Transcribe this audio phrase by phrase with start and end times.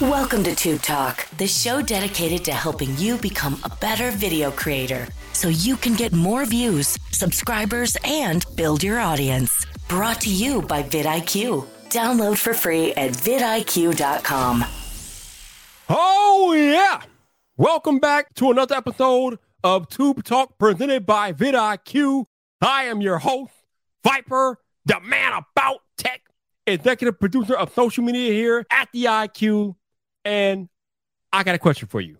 [0.00, 5.08] Welcome to Tube Talk, the show dedicated to helping you become a better video creator
[5.32, 9.66] so you can get more views, subscribers, and build your audience.
[9.88, 11.66] Brought to you by vidIQ.
[11.88, 14.64] Download for free at vidIQ.com.
[15.88, 17.02] Oh, yeah.
[17.56, 22.26] Welcome back to another episode of Tube Talk presented by vidIQ.
[22.60, 23.52] I am your host,
[24.04, 26.20] Viper, the man about tech,
[26.68, 29.74] executive producer of social media here at the IQ.
[30.24, 30.68] And
[31.32, 32.18] I got a question for you.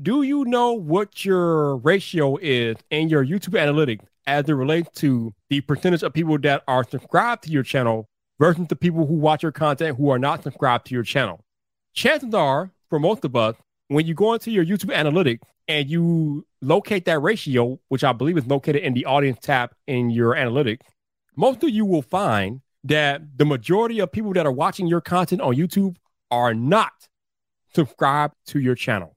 [0.00, 5.32] Do you know what your ratio is in your YouTube analytics as it relates to
[5.50, 8.08] the percentage of people that are subscribed to your channel
[8.40, 11.44] versus the people who watch your content who are not subscribed to your channel?
[11.92, 13.54] Chances are, for most of us,
[13.88, 18.36] when you go into your YouTube analytics and you locate that ratio, which I believe
[18.36, 20.80] is located in the audience tab in your analytics,
[21.36, 25.40] most of you will find that the majority of people that are watching your content
[25.40, 25.96] on YouTube
[26.34, 26.92] are not
[27.74, 29.16] subscribed to your channel.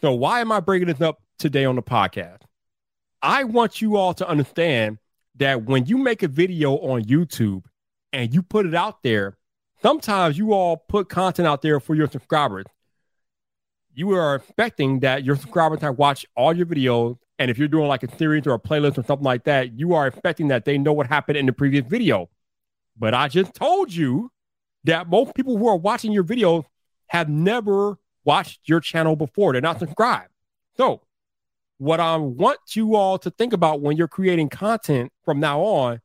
[0.00, 2.40] So, why am I bringing this up today on the podcast?
[3.22, 4.98] I want you all to understand
[5.36, 7.64] that when you make a video on YouTube
[8.12, 9.36] and you put it out there,
[9.82, 12.66] sometimes you all put content out there for your subscribers.
[13.94, 17.18] You are expecting that your subscribers have watched all your videos.
[17.38, 19.94] And if you're doing like a series or a playlist or something like that, you
[19.94, 22.28] are expecting that they know what happened in the previous video.
[22.98, 24.30] But I just told you
[24.84, 26.64] that most people who are watching your videos
[27.08, 29.52] have never watched your channel before.
[29.52, 30.30] They're not subscribed.
[30.76, 31.02] So,
[31.78, 36.00] what I want you all to think about when you're creating content from now on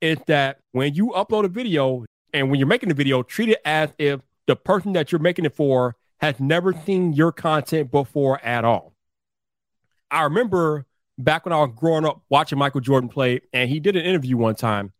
[0.00, 3.60] is that when you upload a video and when you're making a video, treat it
[3.64, 8.44] as if the person that you're making it for has never seen your content before
[8.44, 8.92] at all.
[10.10, 10.86] I remember
[11.16, 14.36] back when I was growing up watching Michael Jordan play, and he did an interview
[14.36, 14.92] one time,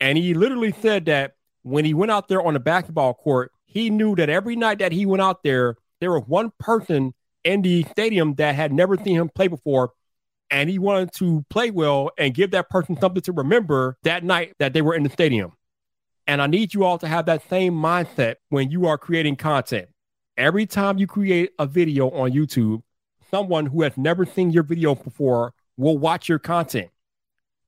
[0.00, 3.90] and he literally said that when he went out there on the basketball court, he
[3.90, 7.84] knew that every night that he went out there, there was one person in the
[7.84, 9.92] stadium that had never seen him play before.
[10.50, 14.54] And he wanted to play well and give that person something to remember that night
[14.58, 15.52] that they were in the stadium.
[16.26, 19.88] And I need you all to have that same mindset when you are creating content.
[20.36, 22.82] Every time you create a video on YouTube,
[23.30, 26.90] someone who has never seen your video before will watch your content.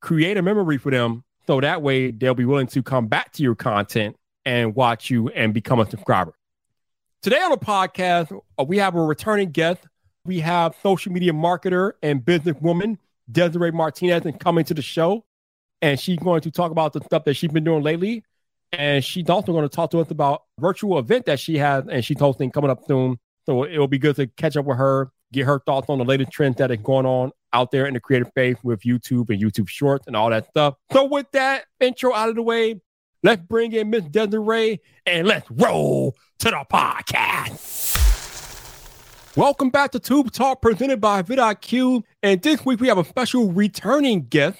[0.00, 3.42] Create a memory for them so that way they'll be willing to come back to
[3.42, 6.34] your content and watch you and become a subscriber.
[7.22, 9.80] Today on the podcast, uh, we have a returning guest.
[10.24, 12.98] We have social media marketer and businesswoman
[13.30, 15.24] Desiree Martinez and coming to the show.
[15.80, 18.24] And she's going to talk about the stuff that she's been doing lately.
[18.72, 22.04] And she's also going to talk to us about virtual event that she has and
[22.04, 23.18] she's hosting coming up soon.
[23.46, 26.30] So it'll be good to catch up with her, get her thoughts on the latest
[26.30, 29.68] trends that are going on out there in the creative space with YouTube and YouTube
[29.68, 30.74] Shorts and all that stuff.
[30.92, 32.80] So with that intro out of the way,
[33.22, 37.98] let's bring in Miss Desiree and let's roll to the podcast.
[39.36, 42.02] Welcome back to Tube Talk presented by vidIQ.
[42.22, 44.58] And this week we have a special returning guest.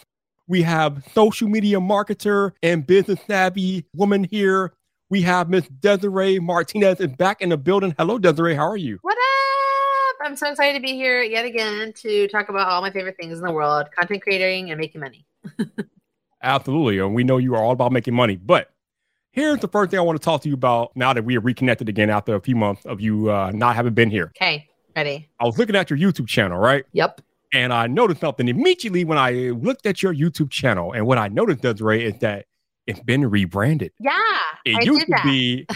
[0.49, 4.73] We have social media marketer and business savvy woman here.
[5.11, 7.95] We have Miss Desiree Martinez is back in the building.
[7.99, 8.55] Hello, Desiree.
[8.55, 8.99] How are you?
[9.03, 9.17] What?
[10.25, 13.39] I'm so excited to be here yet again to talk about all my favorite things
[13.39, 15.27] in the world content creating and making money.
[16.43, 16.99] Absolutely.
[16.99, 18.37] And we know you are all about making money.
[18.37, 18.71] But
[19.33, 21.41] here's the first thing I want to talk to you about now that we are
[21.41, 24.33] reconnected again after a few months of you uh, not having been here.
[24.37, 25.29] Okay, ready.
[25.41, 26.85] I was looking at your YouTube channel, right?
[26.93, 27.21] Yep.
[27.53, 30.93] And I noticed something immediately when I looked at your YouTube channel.
[30.93, 32.47] And what I noticed, Desiree, is that
[32.87, 33.93] it's been rebranded.
[33.99, 34.13] Yeah.
[34.65, 35.67] It I used to be,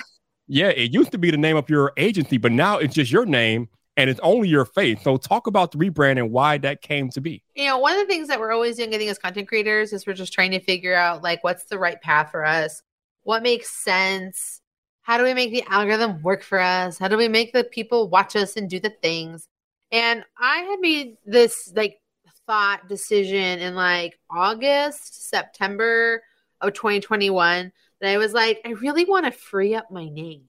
[0.46, 3.26] yeah, it used to be the name of your agency, but now it's just your
[3.26, 5.02] name and it's only your face.
[5.02, 7.42] So talk about the rebrand and why that came to be.
[7.54, 9.92] You know, one of the things that we're always doing, I think, as content creators
[9.92, 12.82] is we're just trying to figure out like what's the right path for us,
[13.22, 14.60] what makes sense,
[15.02, 18.08] how do we make the algorithm work for us, how do we make the people
[18.08, 19.48] watch us and do the things.
[19.92, 21.98] And I had made this like
[22.46, 26.22] thought decision in like August, September
[26.60, 30.42] of 2021 that I was like, I really want to free up my name.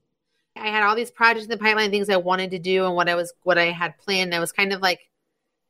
[0.60, 3.10] I had all these projects in the pipeline, things I wanted to do, and what
[3.10, 4.34] I was, what I had planned.
[4.34, 5.00] I was kind of like,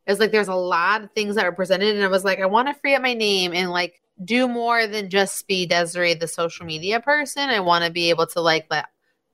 [0.06, 2.40] it was like there's a lot of things that were presented, and I was like,
[2.40, 6.14] I want to free up my name and like do more than just be Desiree,
[6.14, 7.50] the social media person.
[7.50, 8.86] I want to be able to like let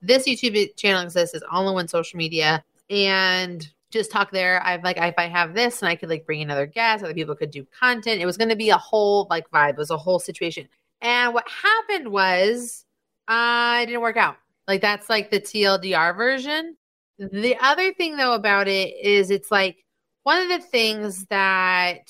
[0.02, 4.62] this YouTube channel exist is all in one social media and just talk there.
[4.64, 7.36] I've like if I have this and I could like bring another guest, other people
[7.36, 8.22] could do content.
[8.22, 9.72] It was going to be a whole like vibe.
[9.72, 10.68] It was a whole situation.
[11.02, 12.86] And what happened was
[13.28, 14.38] uh, it didn't work out.
[14.68, 16.78] Like that's like the TLDR version.
[17.20, 19.84] The other thing though about it is it's like
[20.24, 22.10] one of the things that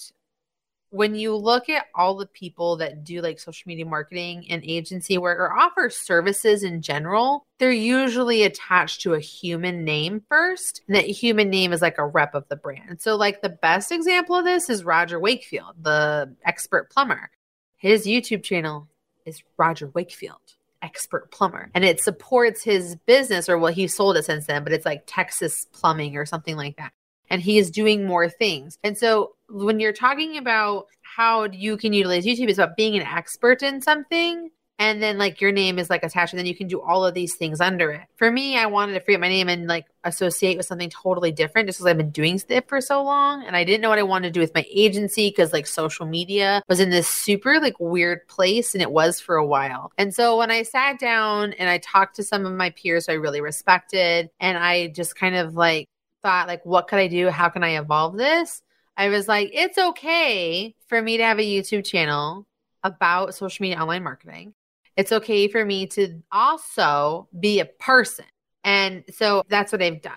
[0.94, 5.18] when you look at all the people that do like social media marketing and agency
[5.18, 10.84] work or offer services in general, they're usually attached to a human name first.
[10.88, 13.02] And that human name is like a rep of the brand.
[13.02, 17.32] So, like, the best example of this is Roger Wakefield, the expert plumber.
[17.78, 18.88] His YouTube channel
[19.26, 20.38] is Roger Wakefield
[20.84, 24.74] expert plumber and it supports his business or well he sold it since then but
[24.74, 26.92] it's like texas plumbing or something like that
[27.34, 28.78] and he is doing more things.
[28.84, 33.02] And so when you're talking about how you can utilize YouTube, it's about being an
[33.02, 34.52] expert in something.
[34.84, 37.14] And then like your name is like attached, and then you can do all of
[37.14, 38.02] these things under it.
[38.18, 41.32] For me, I wanted to free up my name and like associate with something totally
[41.32, 43.46] different just because I've been doing it for so long.
[43.46, 46.06] And I didn't know what I wanted to do with my agency because like social
[46.06, 49.94] media was in this super like weird place and it was for a while.
[49.98, 53.14] And so when I sat down and I talked to some of my peers who
[53.14, 55.88] I really respected, and I just kind of like
[56.24, 57.30] thought like what could I do?
[57.30, 58.62] How can I evolve this?
[58.98, 62.46] I was like, it's okay for me to have a YouTube channel
[62.84, 64.54] about social media online marketing.
[64.96, 68.26] It's okay for me to also be a person.
[68.64, 70.14] And so that's what I've done.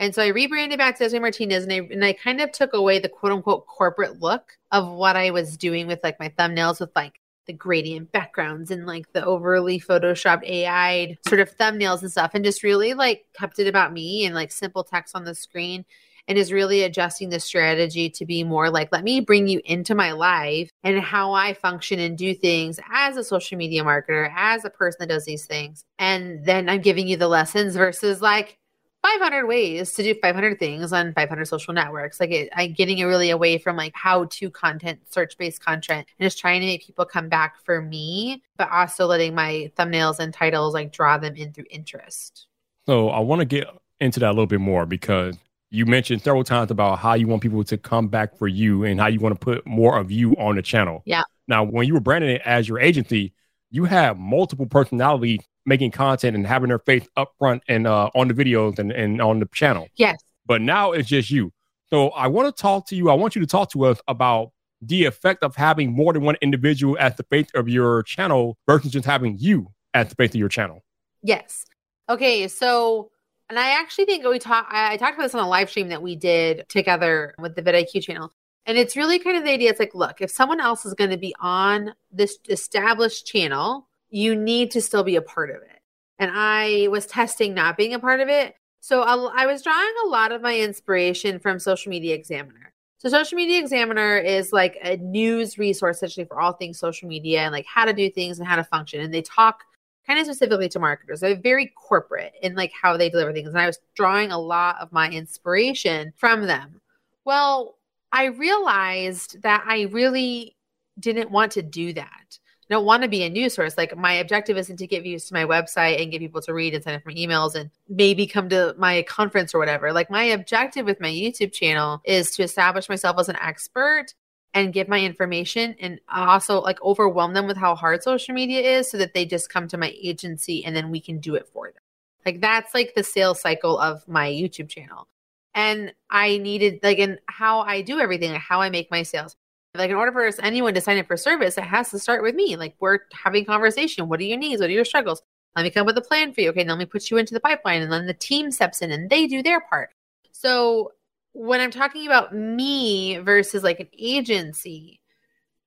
[0.00, 2.72] And so I rebranded back to Desiree Martinez and I, and I kind of took
[2.74, 6.80] away the quote unquote corporate look of what I was doing with like my thumbnails
[6.80, 12.10] with like the gradient backgrounds and like the overly photoshopped AI sort of thumbnails and
[12.10, 15.34] stuff, and just really like kept it about me and like simple text on the
[15.34, 15.84] screen.
[16.26, 19.94] And is really adjusting the strategy to be more like, let me bring you into
[19.94, 24.64] my life and how I function and do things as a social media marketer, as
[24.64, 25.84] a person that does these things.
[25.98, 28.58] And then I'm giving you the lessons versus like,
[29.04, 32.18] 500 ways to do 500 things on 500 social networks.
[32.18, 36.06] Like it, I'm getting it really away from like how to content, search based content,
[36.18, 40.20] and just trying to make people come back for me, but also letting my thumbnails
[40.20, 42.46] and titles like draw them in through interest.
[42.86, 43.68] So I want to get
[44.00, 45.36] into that a little bit more because
[45.70, 49.00] you mentioned several times about how you want people to come back for you and
[49.00, 51.02] how you want to put more of you on the channel.
[51.04, 51.22] Yeah.
[51.48, 53.34] Now, when you were branding it as your agency,
[53.70, 58.28] you have multiple personalities making content and having their face up front and uh, on
[58.28, 59.88] the videos and, and on the channel.
[59.96, 60.16] Yes.
[60.46, 61.52] But now it's just you.
[61.90, 63.10] So I want to talk to you.
[63.10, 66.36] I want you to talk to us about the effect of having more than one
[66.40, 70.36] individual at the face of your channel versus just having you at the face of
[70.36, 70.84] your channel.
[71.22, 71.64] Yes.
[72.08, 72.48] Okay.
[72.48, 73.10] So,
[73.48, 75.88] and I actually think we talked, I, I talked about this on a live stream
[75.88, 78.32] that we did together with the vidIQ channel.
[78.66, 79.70] And it's really kind of the idea.
[79.70, 84.34] It's like, look, if someone else is going to be on this established channel, you
[84.34, 85.80] need to still be a part of it.
[86.18, 88.54] And I was testing not being a part of it.
[88.80, 92.72] So I was drawing a lot of my inspiration from Social Media Examiner.
[92.98, 97.40] So Social Media Examiner is like a news resource essentially for all things social media
[97.40, 99.00] and like how to do things and how to function.
[99.00, 99.64] And they talk
[100.06, 101.20] kind of specifically to marketers.
[101.20, 103.48] They're very corporate in like how they deliver things.
[103.48, 106.80] And I was drawing a lot of my inspiration from them.
[107.24, 107.76] Well,
[108.12, 110.56] I realized that I really
[110.98, 112.38] didn't want to do that
[112.74, 113.76] don't want to be a news source.
[113.76, 116.74] Like my objective isn't to get views to my website and get people to read
[116.74, 119.92] and sign up for my emails and maybe come to my conference or whatever.
[119.92, 124.14] Like my objective with my YouTube channel is to establish myself as an expert
[124.54, 128.90] and give my information and also like overwhelm them with how hard social media is
[128.90, 131.66] so that they just come to my agency and then we can do it for
[131.66, 131.82] them.
[132.24, 135.08] Like that's like the sales cycle of my YouTube channel.
[135.54, 139.36] And I needed like and how I do everything, like how I make my sales
[139.74, 142.34] like in order for anyone to sign up for service, it has to start with
[142.34, 142.56] me.
[142.56, 144.08] Like we're having conversation.
[144.08, 144.60] What are your needs?
[144.60, 145.22] What are your struggles?
[145.56, 146.50] Let me come up with a plan for you.
[146.50, 148.90] Okay, now let me put you into the pipeline, and then the team steps in
[148.90, 149.90] and they do their part.
[150.32, 150.92] So
[151.34, 155.00] when I'm talking about me versus like an agency,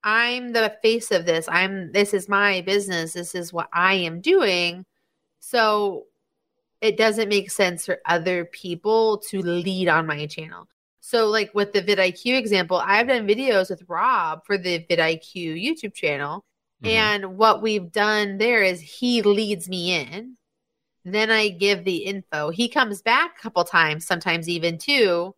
[0.03, 1.47] I'm the face of this.
[1.50, 3.13] I'm this is my business.
[3.13, 4.86] This is what I am doing.
[5.39, 6.05] So
[6.81, 10.67] it doesn't make sense for other people to lead on my channel.
[11.01, 15.93] So, like with the vidIQ example, I've done videos with Rob for the vidIQ YouTube
[15.93, 16.45] channel.
[16.83, 16.95] Mm-hmm.
[16.95, 20.38] And what we've done there is he leads me in.
[21.05, 22.50] Then I give the info.
[22.50, 25.33] He comes back a couple times, sometimes even two,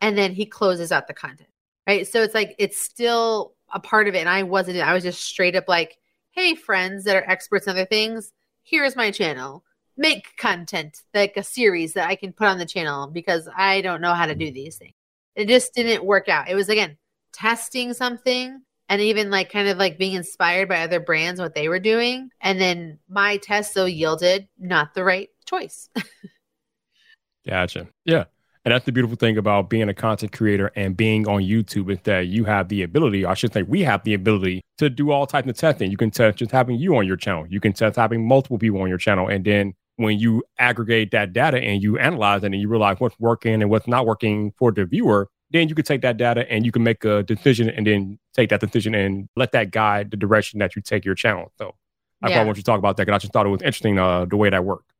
[0.00, 1.50] and then he closes out the content.
[1.86, 2.06] Right.
[2.06, 4.20] So it's like it's still a part of it.
[4.20, 5.96] And I wasn't, I was just straight up like,
[6.32, 9.64] hey, friends that are experts in other things, here's my channel.
[9.96, 14.00] Make content like a series that I can put on the channel because I don't
[14.00, 14.94] know how to do these things
[15.38, 16.50] it just didn't work out.
[16.50, 16.98] It was again
[17.32, 21.68] testing something and even like kind of like being inspired by other brands what they
[21.68, 25.90] were doing and then my test so yielded not the right choice
[27.46, 28.24] gotcha yeah
[28.68, 31.98] and that's the beautiful thing about being a content creator and being on youtube is
[32.04, 35.26] that you have the ability i should say we have the ability to do all
[35.26, 37.96] types of testing you can test just having you on your channel you can test
[37.96, 41.98] having multiple people on your channel and then when you aggregate that data and you
[41.98, 45.68] analyze it and you realize what's working and what's not working for the viewer, then
[45.68, 48.60] you can take that data and you can make a decision and then take that
[48.60, 51.50] decision and let that guide the direction that you take your channel.
[51.58, 51.74] So
[52.22, 52.34] I Yeah.
[52.36, 54.24] probably want you to talk about that because I just thought it was interesting uh,
[54.26, 54.92] the way that worked.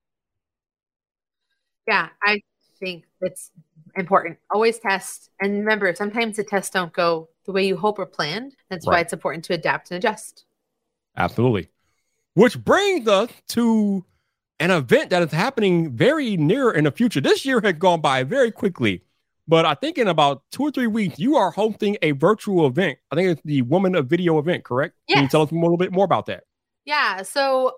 [1.87, 2.41] Yeah, I
[2.81, 3.51] think it's
[3.97, 4.39] important.
[4.51, 5.31] Always test.
[5.41, 8.55] And remember, sometimes the tests don't go the way you hope or planned.
[8.71, 10.45] That's why it's important to adapt and adjust.
[11.17, 11.69] Absolutely.
[12.35, 14.05] Which brings us to
[14.61, 17.21] an event that is happening very near in the future.
[17.21, 19.03] This year had gone by very quickly,
[19.47, 22.99] but I think in about two or three weeks, you are hosting a virtual event.
[23.11, 24.95] I think it's the Woman of Video event, correct?
[25.09, 26.45] Can you tell us a little bit more about that?
[26.85, 27.23] Yeah.
[27.23, 27.73] So,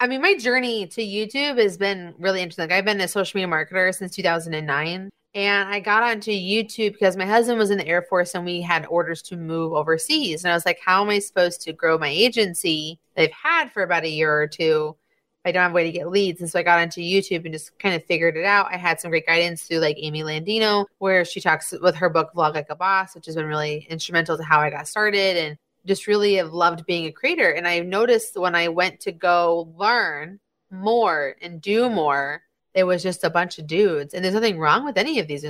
[0.00, 2.64] I mean, my journey to YouTube has been really interesting.
[2.68, 5.10] Like, I've been a social media marketer since 2009.
[5.34, 8.62] And I got onto YouTube because my husband was in the Air Force and we
[8.62, 10.42] had orders to move overseas.
[10.42, 13.72] And I was like, how am I supposed to grow my agency that I've had
[13.72, 14.96] for about a year or two?
[15.44, 16.40] I don't have a way to get leads.
[16.40, 18.72] And so I got onto YouTube and just kind of figured it out.
[18.72, 22.30] I had some great guidance through like Amy Landino, where she talks with her book
[22.34, 25.58] Vlog Like a Boss, which has been really instrumental to how I got started and
[25.88, 27.50] just really have loved being a creator.
[27.50, 30.38] And I noticed when I went to go learn
[30.72, 30.84] mm-hmm.
[30.84, 32.42] more and do more,
[32.74, 34.14] it was just a bunch of dudes.
[34.14, 35.44] And there's nothing wrong with any of these.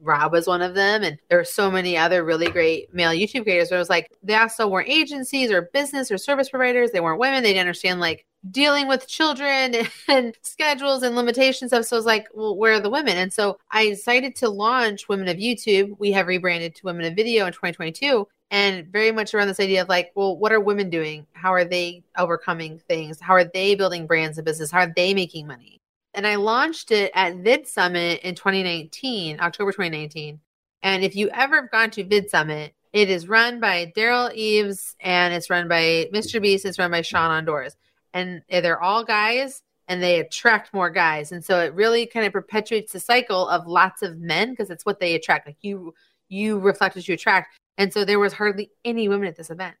[0.00, 1.04] Rob was one of them.
[1.04, 4.10] And there were so many other really great male YouTube creators where it was like
[4.22, 6.90] they also weren't agencies or business or service providers.
[6.90, 7.44] They weren't women.
[7.44, 9.76] They didn't understand like dealing with children
[10.08, 11.84] and schedules and limitations stuff.
[11.84, 13.16] So I was like, well, where are the women?
[13.16, 15.96] And so I decided to launch Women of YouTube.
[15.98, 19.80] We have rebranded to Women of Video in 2022 and very much around this idea
[19.80, 21.26] of like, well, what are women doing?
[21.32, 23.18] How are they overcoming things?
[23.18, 24.70] How are they building brands and business?
[24.70, 25.80] How are they making money?
[26.12, 30.38] And I launched it at Vid Summit in 2019, October 2019.
[30.82, 34.96] And if you ever have gone to Vid Summit, it is run by Derral Eves
[35.00, 36.40] and it's run by Mr.
[36.40, 36.66] Beast.
[36.66, 37.74] It's run by Sean Ondoors.
[38.12, 41.32] And they're all guys and they attract more guys.
[41.32, 44.84] And so it really kind of perpetuates the cycle of lots of men because it's
[44.84, 45.46] what they attract.
[45.46, 45.94] Like you,
[46.28, 47.58] you reflect what you attract.
[47.78, 49.76] And so there was hardly any women at this event.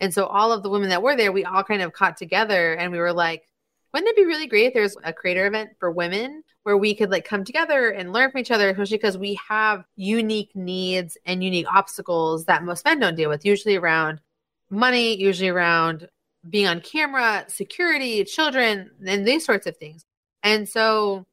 [0.00, 2.74] And so all of the women that were there, we all kind of caught together
[2.74, 3.46] and we were like,
[3.92, 7.10] wouldn't it be really great if there's a creator event for women where we could
[7.10, 11.42] like come together and learn from each other, especially because we have unique needs and
[11.42, 14.20] unique obstacles that most men don't deal with, usually around
[14.70, 16.08] money, usually around
[16.48, 20.04] being on camera, security, children, and these sorts of things.
[20.42, 21.26] And so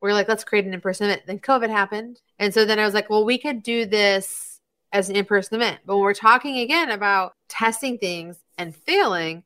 [0.00, 1.22] we're like, let's create an in-person event.
[1.26, 2.20] Then COVID happened.
[2.38, 4.51] And so then I was like, well, we could do this
[4.92, 5.80] as an in-person event.
[5.86, 9.44] But when we're talking again about testing things and failing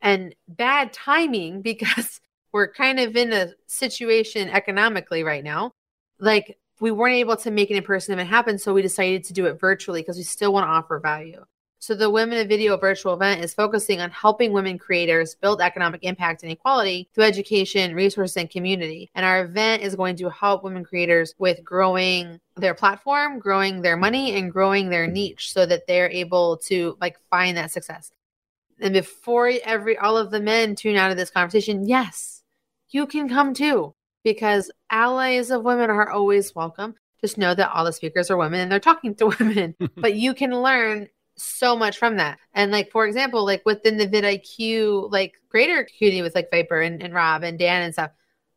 [0.00, 2.20] and bad timing because
[2.52, 5.72] we're kind of in a situation economically right now,
[6.18, 8.58] like we weren't able to make an in-person event happen.
[8.58, 11.44] So we decided to do it virtually because we still want to offer value.
[11.82, 16.04] So the Women of Video virtual event is focusing on helping women creators build economic
[16.04, 19.10] impact and equality through education, resources, and community.
[19.14, 23.96] And our event is going to help women creators with growing their platform, growing their
[23.96, 28.12] money, and growing their niche so that they're able to like find that success.
[28.78, 32.42] And before every all of the men tune out of this conversation, yes,
[32.90, 36.96] you can come too, because allies of women are always welcome.
[37.22, 40.34] Just know that all the speakers are women and they're talking to women, but you
[40.34, 41.08] can learn
[41.42, 42.38] so much from that.
[42.54, 47.02] And like for example, like within the vidIQ like greater community with like Viper and,
[47.02, 48.10] and Rob and Dan and stuff,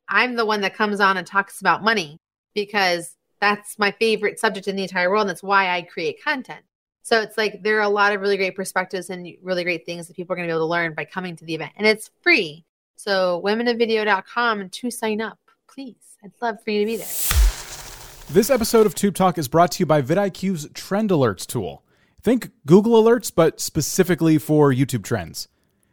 [0.08, 2.20] I'm the one that comes on and talks about money
[2.54, 5.24] because that's my favorite subject in the entire world.
[5.24, 6.62] And that's why I create content.
[7.04, 10.08] So it's like there are a lot of really great perspectives and really great things
[10.08, 11.74] that people are going to be able to learn by coming to the event.
[11.76, 12.64] And it's free.
[12.96, 16.18] So womenofvideo.com to sign up, please.
[16.24, 17.06] I'd love for you to be there.
[18.30, 21.83] This episode of Tube Talk is brought to you by vidIQ's Trend Alerts tool.
[22.24, 25.50] Think Google Alerts, but specifically for YouTube trends.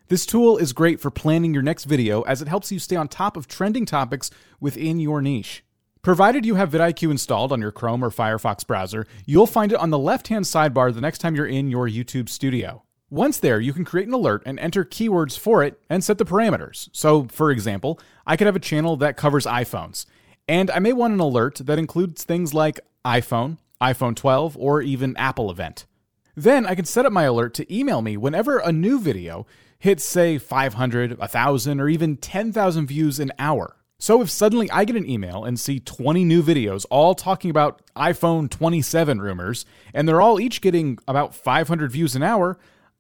[0.07, 3.09] This tool is great for planning your next video as it helps you stay on
[3.09, 5.65] top of trending topics within your niche.
[6.03, 9.91] Provided you have vidIQ installed on your Chrome or Firefox browser, you'll find it on
[9.91, 12.85] the left hand sidebar the next time you're in your YouTube studio.
[13.11, 16.25] Once there, you can create an alert and enter keywords for it and set the
[16.25, 16.89] parameters.
[16.93, 20.07] So, for example, I could have a channel that covers iPhones,
[20.47, 25.17] and I may want an alert that includes things like iPhone, iPhone 12, or even
[25.17, 25.87] Apple event.
[26.35, 29.47] Then I can set up my alert to email me whenever a new video
[29.79, 33.77] hits, say, 500, 1,000, or even 10,000 views an hour.
[33.99, 37.83] So if suddenly I get an email and see 20 new videos all talking about
[37.95, 42.59] iPhone 27 rumors, and they're all each getting about 500 views an hour,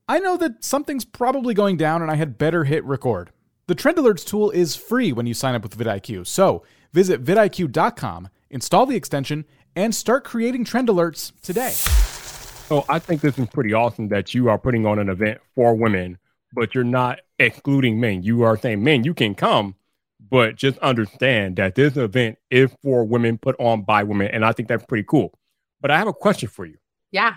[0.09, 3.31] I know that something's probably going down and I had better hit record.
[3.67, 8.29] The Trend Alerts tool is free when you sign up with vidIQ, so visit vidIQ.com,
[8.51, 9.45] install the extension,
[9.77, 11.73] and start creating trend alerts today.
[12.71, 15.75] So I think this is pretty awesome that you are putting on an event for
[15.75, 16.19] women,
[16.53, 18.23] but you're not excluding men.
[18.23, 19.75] You are saying men, you can come,
[20.31, 24.29] but just understand that this event is for women put on by women.
[24.29, 25.37] And I think that's pretty cool.
[25.81, 26.77] But I have a question for you.
[27.11, 27.35] Yeah.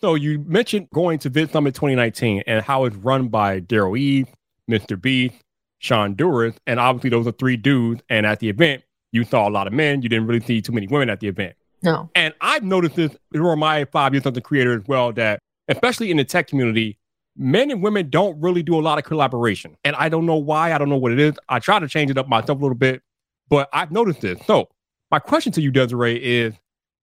[0.00, 4.30] So you mentioned going to Vid Summit 2019 and how it's run by Derral Eves,
[4.70, 5.00] Mr.
[5.00, 5.34] Beast,
[5.78, 8.02] Sean Duras, and obviously those are three dudes.
[8.08, 10.02] And at the event, you saw a lot of men.
[10.02, 11.56] You didn't really see too many women at the event.
[11.84, 12.10] No.
[12.14, 15.38] And I've noticed this over my five years as a creator as well that,
[15.68, 16.98] especially in the tech community,
[17.36, 19.76] men and women don't really do a lot of collaboration.
[19.84, 20.72] And I don't know why.
[20.72, 21.34] I don't know what it is.
[21.48, 23.02] I try to change it up myself a little bit,
[23.48, 24.40] but I've noticed this.
[24.46, 24.68] So
[25.10, 26.54] my question to you, Desiree, is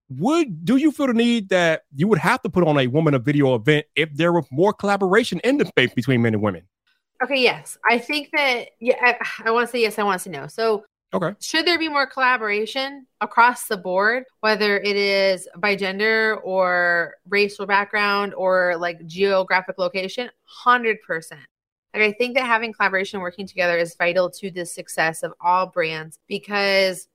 [0.09, 3.13] would do you feel the need that you would have to put on a woman
[3.13, 6.63] of video event if there was more collaboration in the space between men and women?
[7.23, 7.77] Okay, yes.
[7.89, 10.47] I think that yeah, I, I want to say yes, I want to say no.
[10.47, 10.83] So
[11.13, 11.35] Okay.
[11.41, 17.65] should there be more collaboration across the board, whether it is by gender or racial
[17.65, 20.29] background or like geographic location?
[20.65, 20.97] 100%.
[21.93, 25.67] Like, I think that having collaboration working together is vital to the success of all
[25.67, 27.09] brands because,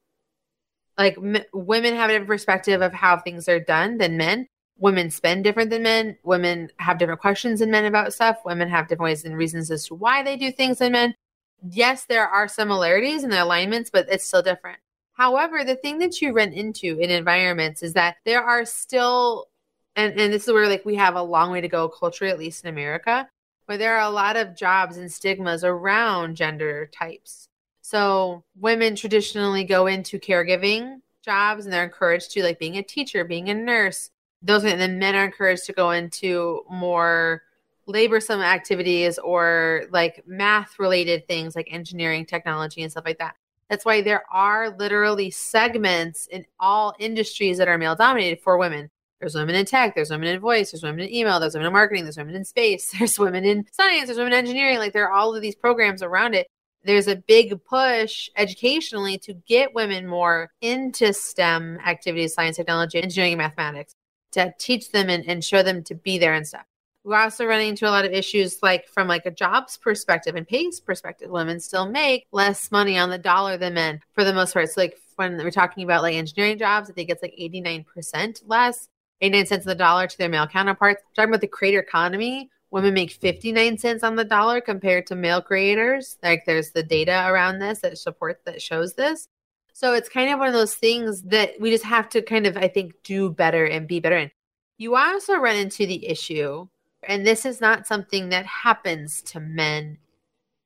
[0.98, 4.46] like, m- women have a different perspective of how things are done than men.
[4.76, 6.18] Women spend different than men.
[6.24, 8.36] Women have different questions than men about stuff.
[8.44, 11.14] Women have different ways and reasons as to why they do things than men
[11.62, 14.78] yes, there are similarities in the alignments, but it's still different.
[15.12, 19.46] However, the thing that you run into in environments is that there are still,
[19.94, 22.38] and, and this is where like we have a long way to go culturally, at
[22.38, 23.28] least in America,
[23.64, 27.48] where there are a lot of jobs and stigmas around gender types.
[27.80, 33.24] So women traditionally go into caregiving jobs and they're encouraged to like being a teacher,
[33.24, 34.10] being a nurse.
[34.42, 37.42] Those and then men are encouraged to go into more
[37.88, 43.36] laborsome activities or like math related things like engineering, technology, and stuff like that.
[43.68, 48.90] That's why there are literally segments in all industries that are male dominated for women.
[49.20, 51.72] There's women in tech, there's women in voice, there's women in email, there's women in
[51.72, 54.78] marketing, there's women in space, there's women in science, there's women in engineering.
[54.78, 56.48] Like there are all of these programs around it.
[56.84, 63.32] There's a big push educationally to get women more into STEM activities, science, technology, engineering,
[63.32, 63.96] and mathematics,
[64.32, 66.66] to teach them and, and show them to be there and stuff
[67.06, 70.46] we're also running into a lot of issues like from like a jobs perspective and
[70.46, 71.30] pays perspective.
[71.30, 74.68] Women still make less money on the dollar than men for the most part.
[74.68, 78.88] So like when we're talking about like engineering jobs i think it's like 89% less
[79.22, 81.02] 89 cents on the dollar to their male counterparts.
[81.14, 82.50] Talking about the creator economy.
[82.70, 86.18] Women make 59 cents on the dollar compared to male creators.
[86.22, 89.28] Like there's the data around this that supports that shows this.
[89.72, 92.56] So it's kind of one of those things that we just have to kind of
[92.56, 94.30] i think do better and be better in.
[94.78, 96.66] You also run into the issue
[97.02, 99.98] and this is not something that happens to men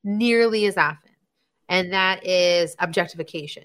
[0.04, 1.12] nearly as often,
[1.68, 3.64] and that is objectification.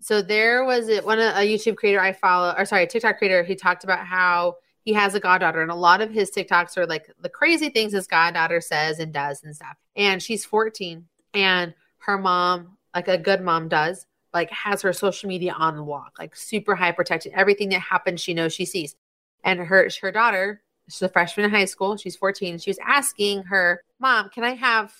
[0.00, 3.42] So there was a, one a YouTube creator I follow, or sorry, TikTok creator.
[3.42, 6.86] He talked about how he has a goddaughter, and a lot of his TikToks are
[6.86, 9.76] like the crazy things his goddaughter says and does and stuff.
[9.96, 15.28] And she's 14, and her mom, like a good mom does, like has her social
[15.28, 17.32] media on lock, like super high protected.
[17.34, 18.94] Everything that happens, she knows she sees.
[19.44, 21.96] And her her daughter she's a freshman in high school.
[21.96, 22.58] She's 14.
[22.58, 24.92] She was asking her, Mom, can I have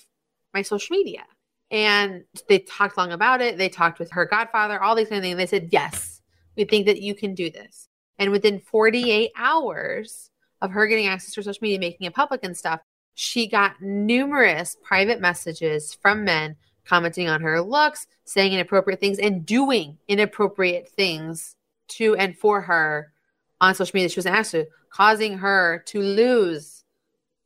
[0.53, 1.23] my social media?
[1.71, 3.57] And they talked long about it.
[3.57, 5.37] They talked with her godfather, all these kind of things.
[5.37, 6.21] They said, Yes,
[6.55, 7.87] we think that you can do this.
[8.17, 10.29] And within 48 hours
[10.61, 12.81] of her getting access to social media, making it public and stuff,
[13.13, 19.45] she got numerous private messages from men commenting on her looks, saying inappropriate things, and
[19.45, 21.55] doing inappropriate things
[21.87, 23.11] to and for her
[23.61, 26.83] on social media she was to, causing her to lose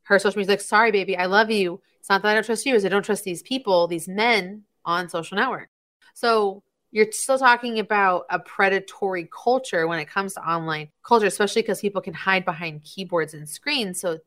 [0.04, 0.54] her social media.
[0.54, 1.82] Like, sorry, baby, I love you.
[1.99, 4.63] It's not that I don't trust you, is I don't trust these people, these men
[4.86, 5.69] on social network.
[6.13, 11.63] So you're still talking about a predatory culture when it comes to online culture, especially
[11.63, 13.99] because people can hide behind keyboards and screens.
[13.99, 14.19] So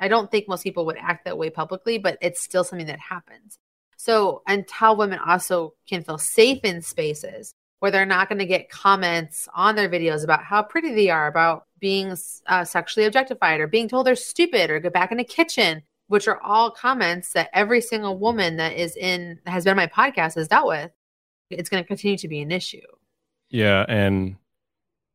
[0.00, 3.00] I don't think most people would act that way publicly, but it's still something that
[3.00, 3.58] happens.
[3.96, 8.70] So until women also can feel safe in spaces where they're not going to get
[8.70, 13.66] comments on their videos about how pretty they are, about being uh, sexually objectified or
[13.66, 17.50] being told they're stupid or go back in the kitchen, which are all comments that
[17.52, 20.90] every single woman that is in has been on my podcast has dealt with.
[21.50, 22.80] It's going to continue to be an issue.
[23.48, 24.36] Yeah, and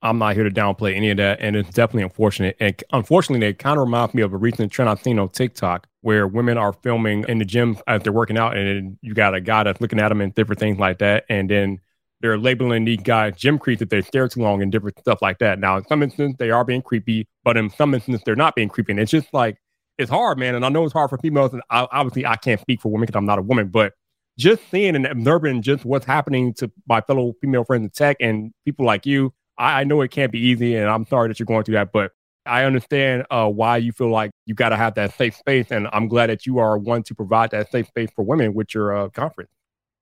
[0.01, 2.57] I'm not here to downplay any of that, and it's definitely unfortunate.
[2.59, 5.87] And unfortunately, it kind of reminds me of a recent trend I've seen on TikTok
[6.01, 9.41] where women are filming in the gym as they're working out, and you got a
[9.41, 11.79] guy that's looking at them and different things like that, and then
[12.23, 15.39] they're labeling the guy gym creeps that they stare too long and different stuff like
[15.39, 15.59] that.
[15.59, 18.69] Now, in some instances, they are being creepy, but in some instances, they're not being
[18.69, 18.93] creepy.
[18.93, 19.57] And it's just like,
[19.97, 20.55] it's hard, man.
[20.55, 21.51] And I know it's hard for females.
[21.51, 23.91] And I, obviously, I can't speak for women because I'm not a woman, but
[24.37, 28.53] just seeing and observing just what's happening to my fellow female friends in tech and
[28.63, 30.77] people like you, I, I know it can't be easy.
[30.77, 32.13] And I'm sorry that you're going through that, but
[32.45, 35.67] I understand uh, why you feel like you got to have that safe space.
[35.71, 38.73] And I'm glad that you are one to provide that safe space for women with
[38.73, 39.51] your uh, conference.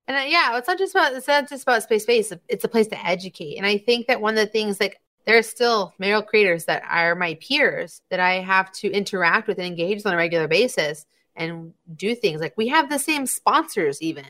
[0.08, 2.34] And uh, yeah, it's not just about it's not just about space space.
[2.48, 3.58] It's a place to educate.
[3.58, 7.16] And I think that one of the things like there's still male creators that are
[7.16, 11.74] my peers that I have to interact with and engage on a regular basis and
[11.96, 12.42] do things.
[12.42, 14.26] Like we have the same sponsors, even.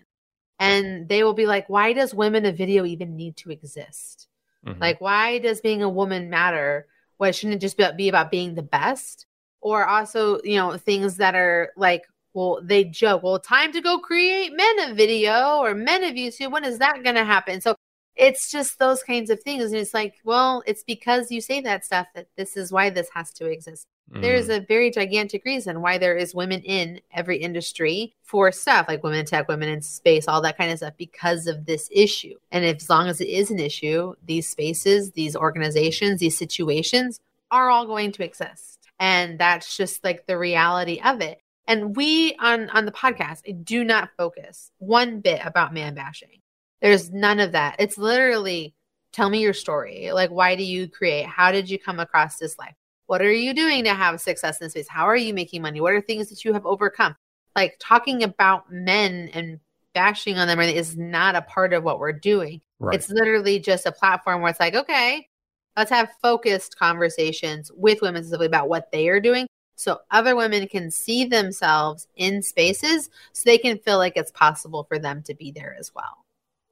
[0.60, 4.28] And they will be like, why does women of video even need to exist?
[4.66, 4.80] Mm-hmm.
[4.80, 6.86] Like, why does being a woman matter?
[7.18, 9.26] Why shouldn't it just be about being the best?
[9.62, 14.00] Or also, you know, things that are like, well, they joke, well, time to go
[14.00, 16.52] create men of video or men of YouTube.
[16.52, 17.62] When is that going to happen?
[17.62, 17.76] So
[18.16, 19.66] it's just those kinds of things.
[19.66, 23.10] And it's like, well, it's because you say that stuff that this is why this
[23.14, 23.88] has to exist.
[24.12, 24.22] Mm.
[24.22, 29.04] There's a very gigantic reason why there is women in every industry for stuff like
[29.04, 32.36] women in tech, women in space, all that kind of stuff because of this issue.
[32.52, 37.20] And if, as long as it is an issue, these spaces, these organizations, these situations
[37.50, 38.80] are all going to exist.
[39.00, 41.42] And that's just like the reality of it.
[41.68, 46.42] And we on on the podcast do not focus one bit about man bashing
[46.82, 47.76] there's none of that.
[47.80, 48.74] It's literally
[49.14, 50.12] tell me your story.
[50.12, 51.26] Like, why do you create?
[51.26, 52.76] How did you come across this life?
[53.06, 54.88] What are you doing to have success in this space?
[54.88, 55.80] How are you making money?
[55.82, 57.16] What are things that you have overcome?
[57.56, 59.60] Like, talking about men and
[59.94, 62.62] bashing on them is not a part of what we're doing.
[62.80, 62.96] Right.
[62.96, 65.28] It's literally just a platform where it's like, okay,
[65.76, 69.46] let's have focused conversations with women specifically about what they are doing
[69.82, 74.84] so other women can see themselves in spaces so they can feel like it's possible
[74.84, 76.24] for them to be there as well.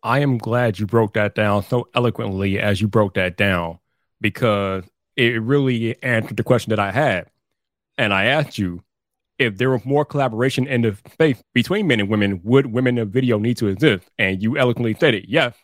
[0.04, 3.80] I am glad you broke that down so eloquently as you broke that down
[4.22, 4.84] because
[5.16, 7.26] it really answered the question that I had.
[7.98, 8.84] And I asked you
[9.40, 13.10] if there was more collaboration in the space between men and women, would women in
[13.10, 14.08] video need to exist?
[14.20, 15.56] And you eloquently said it, yes,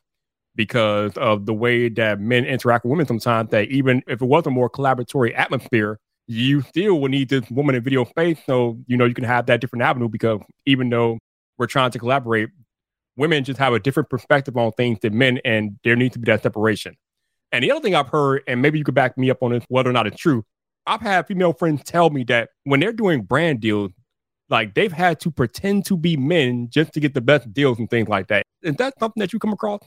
[0.56, 4.48] because of the way that men interact with women sometimes, that even if it was
[4.48, 8.40] a more collaboratory atmosphere, you still would need this woman in video space.
[8.46, 11.20] So, you know, you can have that different avenue because even though
[11.58, 12.50] we're trying to collaborate,
[13.16, 16.26] women just have a different perspective on things than men, and there needs to be
[16.32, 16.96] that separation.
[17.52, 19.64] And the other thing I've heard, and maybe you could back me up on this,
[19.70, 20.44] whether or not it's true,
[20.88, 23.92] I've had female friends tell me that when they're doing brand deals,
[24.50, 27.90] like they've had to pretend to be men just to get the best deals and
[27.90, 28.44] things like that.
[28.62, 29.80] Is that something that you come across?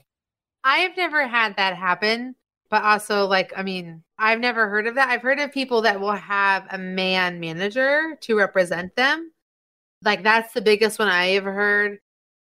[0.64, 2.34] I have never had that happen,
[2.70, 5.08] but also, like, I mean, I've never heard of that.
[5.08, 9.32] I've heard of people that will have a man manager to represent them.
[10.04, 11.98] Like, that's the biggest one I ever heard.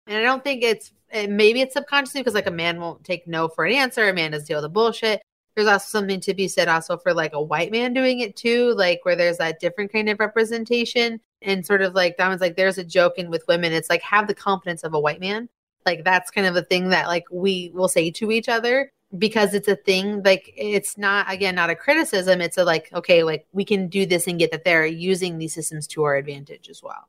[0.08, 3.48] And I don't think it's maybe it's subconsciously because like a man won't take no
[3.48, 4.08] for an answer.
[4.08, 5.22] A man doesn't deal with the bullshit.
[5.56, 8.74] There's also something to be said also for like a white man doing it too,
[8.74, 12.58] like where there's that different kind of representation and sort of like that was like
[12.58, 13.72] there's a joke in with women.
[13.72, 15.48] It's like have the confidence of a white man.
[15.86, 19.54] Like that's kind of a thing that like we will say to each other because
[19.54, 23.46] it's a thing like it's not again not a criticism it's a like okay like
[23.54, 26.82] we can do this and get that they're using these systems to our advantage as
[26.82, 27.08] well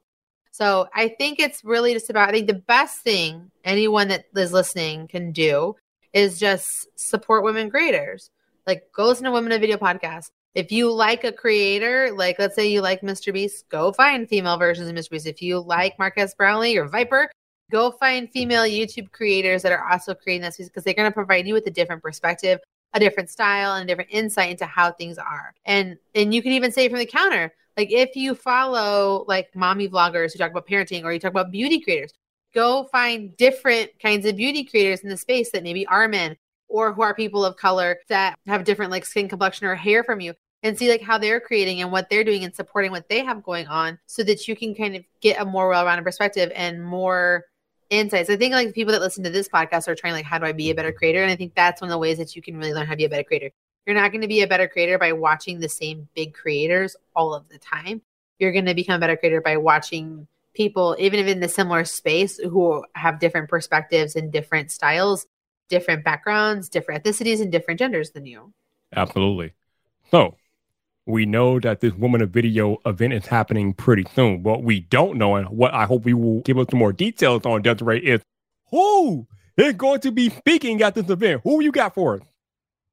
[0.56, 4.54] so I think it's really just about, I think the best thing anyone that is
[4.54, 5.76] listening can do
[6.14, 8.30] is just support women creators.
[8.66, 10.30] Like go listen to Women of Video podcast.
[10.54, 13.34] If you like a creator, like let's say you like Mr.
[13.34, 15.10] Beast, go find female versions of Mr.
[15.10, 15.26] Beast.
[15.26, 17.30] If you like Marques Brownlee or Viper,
[17.70, 21.46] go find female YouTube creators that are also creating this because they're going to provide
[21.46, 22.60] you with a different perspective,
[22.94, 25.54] a different style, and a different insight into how things are.
[25.64, 29.88] And and you can even say from the counter, like if you follow like mommy
[29.88, 32.12] vloggers who talk about parenting or you talk about beauty creators,
[32.54, 36.36] go find different kinds of beauty creators in the space that maybe are men
[36.68, 40.20] or who are people of color that have different like skin complexion or hair from
[40.20, 43.24] you and see like how they're creating and what they're doing and supporting what they
[43.24, 46.82] have going on so that you can kind of get a more well-rounded perspective and
[46.82, 47.44] more
[47.90, 48.30] insights.
[48.30, 50.52] I think like people that listen to this podcast are trying like how do I
[50.52, 51.22] be a better creator?
[51.22, 52.96] And I think that's one of the ways that you can really learn how to
[52.96, 53.50] be a better creator.
[53.86, 57.34] You're not going to be a better creator by watching the same big creators all
[57.34, 58.02] of the time.
[58.38, 61.84] You're going to become a better creator by watching people, even if in the similar
[61.84, 65.26] space, who have different perspectives and different styles,
[65.68, 68.52] different backgrounds, different ethnicities, and different genders than you.
[68.94, 69.52] Absolutely.
[70.10, 70.34] So
[71.06, 74.42] we know that this Woman of Video event is happening pretty soon.
[74.42, 77.46] What we don't know, and what I hope we will give us some more details
[77.46, 78.20] on, Desiree, is
[78.70, 81.42] who is going to be speaking at this event.
[81.44, 82.22] Who you got for us?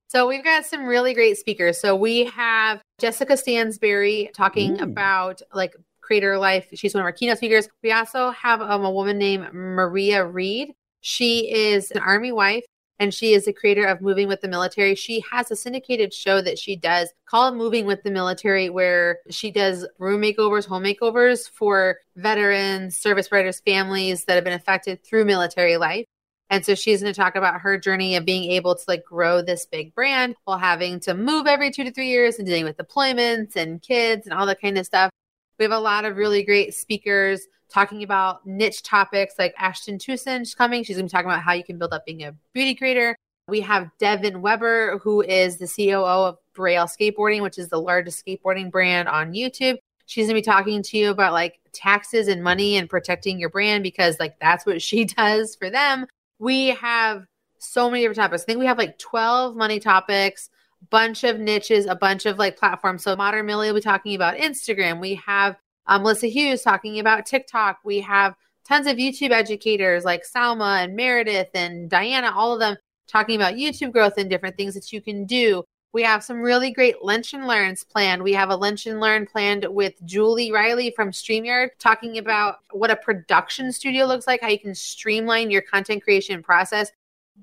[0.08, 1.80] So we've got some really great speakers.
[1.80, 4.84] So we have Jessica Stansbury talking Ooh.
[4.84, 6.68] about like creator life.
[6.76, 7.68] She's one of our keynote speakers.
[7.82, 10.74] We also have um, a woman named Maria Reed.
[11.02, 12.64] She is an army wife
[13.00, 14.96] and she is the creator of Moving with the Military.
[14.96, 19.52] She has a syndicated show that she does called Moving with the Military, where she
[19.52, 25.26] does room makeovers, home makeovers for veterans, service providers, families that have been affected through
[25.26, 26.06] military life.
[26.50, 29.42] And so she's going to talk about her journey of being able to like grow
[29.42, 32.78] this big brand while having to move every two to three years and dealing with
[32.78, 35.10] deployments and kids and all that kind of stuff.
[35.60, 40.46] We have a lot of really great speakers talking about niche topics like Ashton Tucson.
[40.46, 40.84] She's coming.
[40.84, 43.16] She's going to be talking about how you can build up being a beauty creator.
[43.48, 48.24] We have Devin Weber, who is the COO of Braille Skateboarding, which is the largest
[48.26, 49.78] skateboarding brand on YouTube.
[50.06, 53.50] She's going to be talking to you about like taxes and money and protecting your
[53.50, 56.06] brand because like that's what she does for them.
[56.40, 57.26] We have
[57.60, 58.44] so many different topics.
[58.44, 60.50] I think we have like 12 money topics,
[60.90, 63.04] bunch of niches, a bunch of like platforms.
[63.04, 65.00] So Modern Millie will be talking about Instagram.
[65.00, 67.80] We have um, Melissa Hughes talking about TikTok.
[67.84, 68.36] We have
[68.68, 73.56] tons of YouTube educators like Salma and Meredith and Diana, all of them talking about
[73.56, 75.64] YouTube growth and different things that you can do.
[75.92, 78.24] We have some really great lunch and learns planned.
[78.24, 82.90] We have a lunch and learn planned with Julie Riley from StreamYard talking about what
[82.90, 86.92] a production studio looks like, how you can streamline your content creation process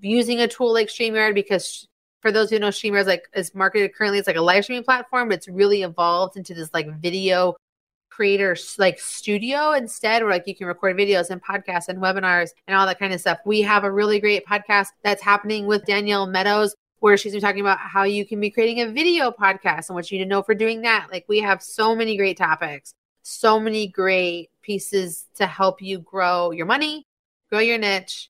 [0.01, 1.87] using a tool like StreamYard because
[2.21, 4.85] for those who know StreamYard is like is marketed currently, it's like a live streaming
[4.85, 7.57] platform, but it's really evolved into this like video
[8.11, 12.77] creator like studio instead where like you can record videos and podcasts and webinars and
[12.77, 13.39] all that kind of stuff.
[13.47, 17.63] We have a really great podcast that's happening with Danielle Meadows where she's been talking
[17.63, 20.43] about how you can be creating a video podcast and what you need to know
[20.43, 21.09] for doing that.
[21.11, 26.51] Like we have so many great topics, so many great pieces to help you grow
[26.51, 27.07] your money,
[27.49, 28.29] grow your niche,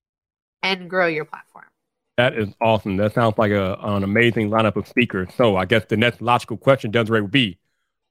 [0.62, 1.69] and grow your platform.
[2.20, 2.98] That is awesome.
[2.98, 5.30] That sounds like a, an amazing lineup of speakers.
[5.38, 7.58] So I guess the next logical question, Desiree, would be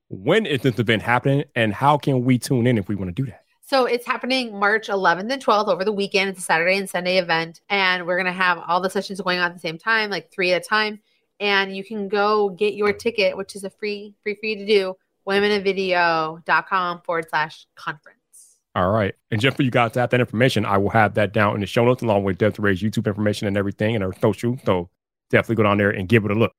[0.08, 3.22] when is this event happening and how can we tune in if we want to
[3.24, 3.44] do that?
[3.62, 6.32] So it's happening March 11th and 12th over the weekend.
[6.32, 7.62] It's a Saturday and Sunday event.
[7.70, 10.32] And we're going to have all the sessions going on at the same time, like
[10.32, 11.02] three at a time.
[11.40, 14.96] And you can go get your ticket, which is a free, free you to do,
[15.28, 18.19] womeninvideo.com forward slash conference.
[18.76, 19.16] All right.
[19.32, 21.62] And just for you guys to have that information, I will have that down in
[21.62, 24.58] the show notes along with Desiree's YouTube information and everything and her social.
[24.64, 24.90] So
[25.30, 26.54] definitely go down there and give it a look.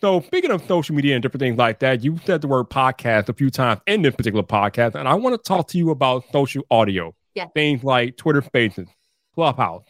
[0.00, 3.28] So speaking of social media and different things like that, you said the word podcast
[3.28, 6.24] a few times in this particular podcast, and I want to talk to you about
[6.30, 7.14] social audio.
[7.34, 7.46] Yeah.
[7.54, 8.88] Things like Twitter Spaces,
[9.34, 9.84] Clubhouse.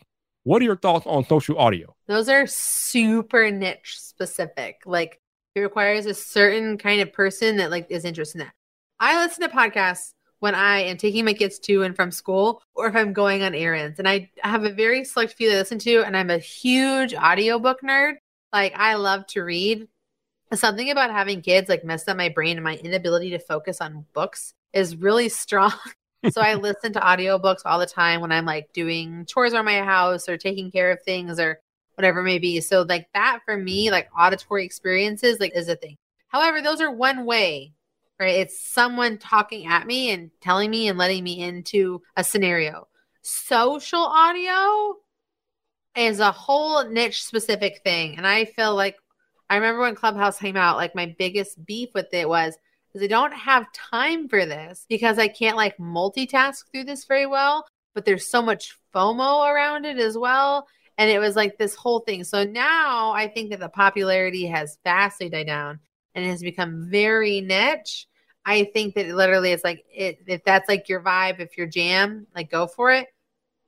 [0.44, 1.96] What are your thoughts on social audio?
[2.06, 4.82] Those are super niche specific.
[4.84, 5.20] Like
[5.54, 8.54] it requires a certain kind of person that like is interested in that.
[9.00, 10.12] I listen to podcasts
[10.44, 13.54] when I am taking my kids to and from school or if I'm going on
[13.54, 13.98] errands.
[13.98, 17.80] And I have a very select few to listen to, and I'm a huge audiobook
[17.80, 18.16] nerd.
[18.52, 19.88] Like I love to read
[20.52, 24.04] something about having kids like messed up my brain and my inability to focus on
[24.12, 25.72] books is really strong.
[26.28, 29.78] so I listen to audiobooks all the time when I'm like doing chores around my
[29.78, 31.58] house or taking care of things or
[31.94, 32.60] whatever it may be.
[32.60, 35.96] So like that for me, like auditory experiences like is a thing.
[36.28, 37.72] However, those are one way,
[38.18, 38.40] right?
[38.40, 42.88] It's someone talking at me and telling me and letting me into a scenario.
[43.22, 44.96] Social audio
[45.96, 48.16] is a whole niche specific thing.
[48.16, 48.96] And I feel like
[49.48, 52.56] I remember when Clubhouse came out, like my biggest beef with it was
[52.92, 57.26] because I don't have time for this because I can't like multitask through this very
[57.26, 57.66] well.
[57.94, 60.66] But there's so much FOMO around it as well.
[60.98, 62.24] And it was like this whole thing.
[62.24, 65.80] So now I think that the popularity has vastly died down
[66.14, 68.06] and it has become very niche.
[68.46, 71.66] I think that it literally is like it, if that's like your vibe, if your
[71.66, 73.08] jam, like go for it.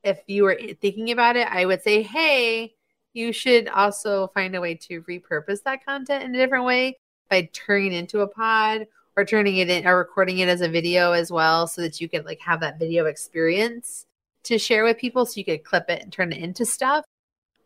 [0.04, 2.74] If you were thinking about it, I would say, hey,
[3.12, 6.98] you should also find a way to repurpose that content in a different way
[7.30, 10.68] by turning it into a pod or turning it in or recording it as a
[10.68, 14.06] video as well so that you could like have that video experience
[14.44, 17.04] to share with people so you could clip it and turn it into stuff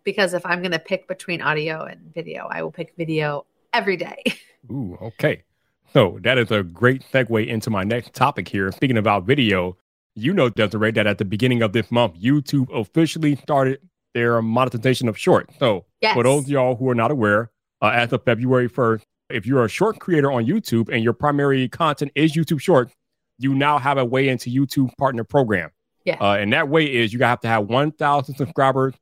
[0.05, 3.97] because if i'm going to pick between audio and video i will pick video every
[3.97, 4.23] day
[4.70, 5.42] ooh okay
[5.92, 9.77] so that is a great segue into my next topic here speaking about video
[10.14, 13.79] you know desiree that at the beginning of this month youtube officially started
[14.14, 15.51] their monetization of short.
[15.59, 16.14] So yes.
[16.14, 17.51] for those y'all who are not aware,
[17.83, 21.68] uh, as of February 1st, if you're a short creator on YouTube and your primary
[21.68, 22.90] content is YouTube short,
[23.38, 25.70] you now have a way into YouTube Partner Program.
[26.05, 26.16] Yeah.
[26.20, 28.94] Uh, and that way is you have to have 1,000 subscribers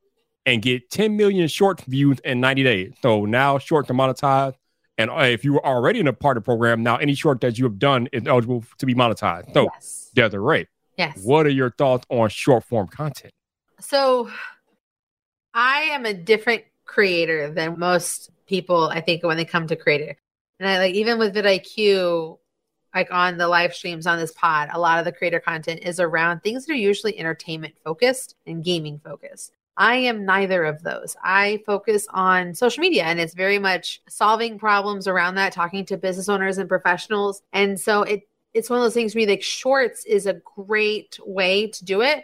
[0.45, 2.93] and get 10 million short views in 90 days.
[3.01, 4.55] So now short are monetized.
[4.99, 7.63] And uh, if you were already in a partner program, now any short that you
[7.63, 9.53] have done is eligible to be monetized.
[9.53, 10.11] So, yes.
[10.13, 11.23] Desiree, yes.
[11.23, 13.31] what are your thoughts on short form content?
[13.79, 14.29] So,
[15.53, 20.17] I am a different creator than most people, I think, when they come to creator.
[20.59, 22.37] And I like, even with vidIQ,
[22.93, 26.01] like on the live streams on this pod, a lot of the creator content is
[26.01, 29.53] around things that are usually entertainment focused and gaming focused.
[29.79, 31.15] I am neither of those.
[31.23, 35.97] I focus on social media and it's very much solving problems around that, talking to
[35.97, 37.41] business owners and professionals.
[37.53, 41.17] And so it it's one of those things for me like shorts is a great
[41.23, 42.23] way to do it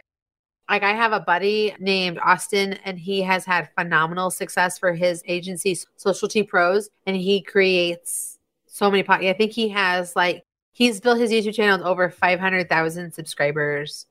[0.68, 5.22] like I have a buddy named Austin and he has had phenomenal success for his
[5.26, 9.30] agency Social Socialty Pros and he creates so many podcasts.
[9.30, 10.42] I think he has like
[10.72, 14.06] he's built his YouTube channel with over 500,000 subscribers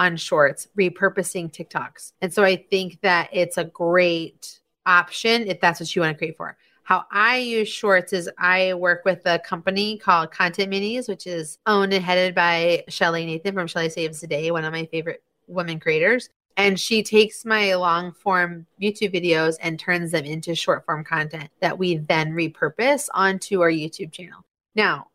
[0.00, 2.12] on shorts repurposing TikToks.
[2.22, 6.18] And so I think that it's a great option if that's what you want to
[6.18, 6.56] create for.
[6.84, 11.58] How I use shorts is I work with a company called Content Minis, which is
[11.66, 15.22] owned and headed by Shelly Nathan from Shelly Saves the Day, one of my favorite
[15.46, 16.30] women creators.
[16.56, 21.50] And she takes my long form YouTube videos and turns them into short form content
[21.60, 24.46] that we then repurpose onto our YouTube channel.
[24.74, 25.08] Now,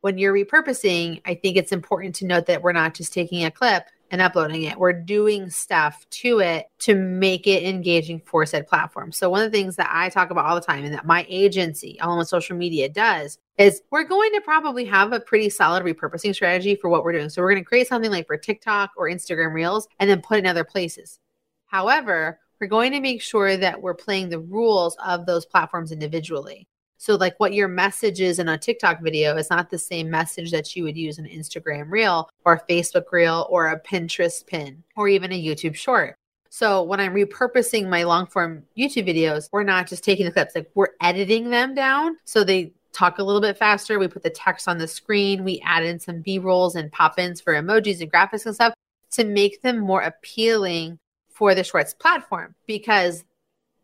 [0.00, 3.52] when you're repurposing, I think it's important to note that we're not just taking a
[3.52, 4.78] clip and uploading it.
[4.78, 9.10] We're doing stuff to it to make it engaging for said platform.
[9.10, 11.26] So one of the things that I talk about all the time and that my
[11.30, 15.82] agency, All Things Social Media, does is we're going to probably have a pretty solid
[15.82, 17.30] repurposing strategy for what we're doing.
[17.30, 20.36] So we're going to create something like for TikTok or Instagram Reels and then put
[20.36, 21.18] it in other places.
[21.64, 26.68] However, we're going to make sure that we're playing the rules of those platforms individually.
[27.02, 30.52] So, like what your message is in a TikTok video is not the same message
[30.52, 34.84] that you would use in Instagram Reel or a Facebook Reel or a Pinterest pin
[34.94, 36.14] or even a YouTube short.
[36.48, 40.54] So, when I'm repurposing my long form YouTube videos, we're not just taking the clips,
[40.54, 43.98] like we're editing them down so they talk a little bit faster.
[43.98, 47.18] We put the text on the screen, we add in some B rolls and pop
[47.18, 48.74] ins for emojis and graphics and stuff
[49.10, 53.24] to make them more appealing for the Shorts platform because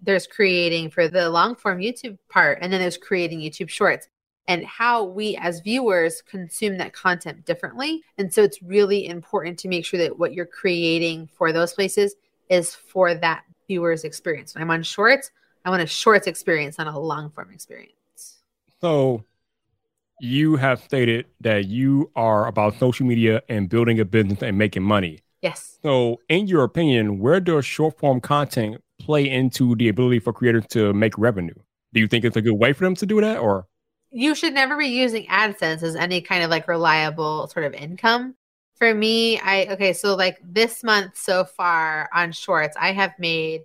[0.01, 4.09] there's creating for the long form YouTube part, and then there's creating YouTube shorts
[4.47, 8.03] and how we as viewers consume that content differently.
[8.17, 12.15] And so it's really important to make sure that what you're creating for those places
[12.49, 14.55] is for that viewer's experience.
[14.55, 15.31] When I'm on shorts,
[15.65, 18.39] I want a shorts experience, not a long form experience.
[18.81, 19.23] So
[20.21, 24.83] you have stated that you are about social media and building a business and making
[24.83, 25.21] money.
[25.43, 25.79] Yes.
[25.83, 30.67] So, in your opinion, where does short form content play into the ability for creators
[30.69, 31.55] to make revenue?
[31.93, 33.67] Do you think it's a good way for them to do that or?
[34.11, 38.35] You should never be using AdSense as any kind of like reliable sort of income.
[38.77, 43.63] For me, I okay, so like this month so far on shorts, I have made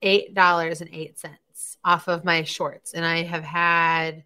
[0.00, 4.24] eight dollars and eight cents off of my shorts, and I have had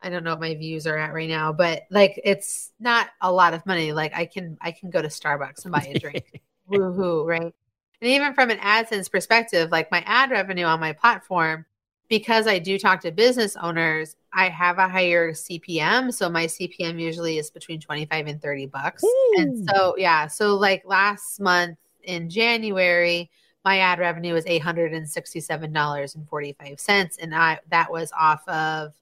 [0.00, 3.32] I don't know what my views are at right now, but like it's not a
[3.32, 3.92] lot of money.
[3.92, 6.40] Like I can I can go to Starbucks and buy a drink.
[6.70, 7.54] Woohoo, right?
[8.00, 11.64] And even from an AdSense perspective, like my ad revenue on my platform,
[12.08, 16.14] because I do talk to business owners, I have a higher CPM.
[16.14, 19.02] So my CPM usually is between 25 and 30 bucks.
[19.04, 19.34] Ooh.
[19.38, 20.26] And so, yeah.
[20.26, 23.30] So, like last month in January,
[23.64, 27.18] my ad revenue was $867.45.
[27.20, 28.94] And I, that was off of,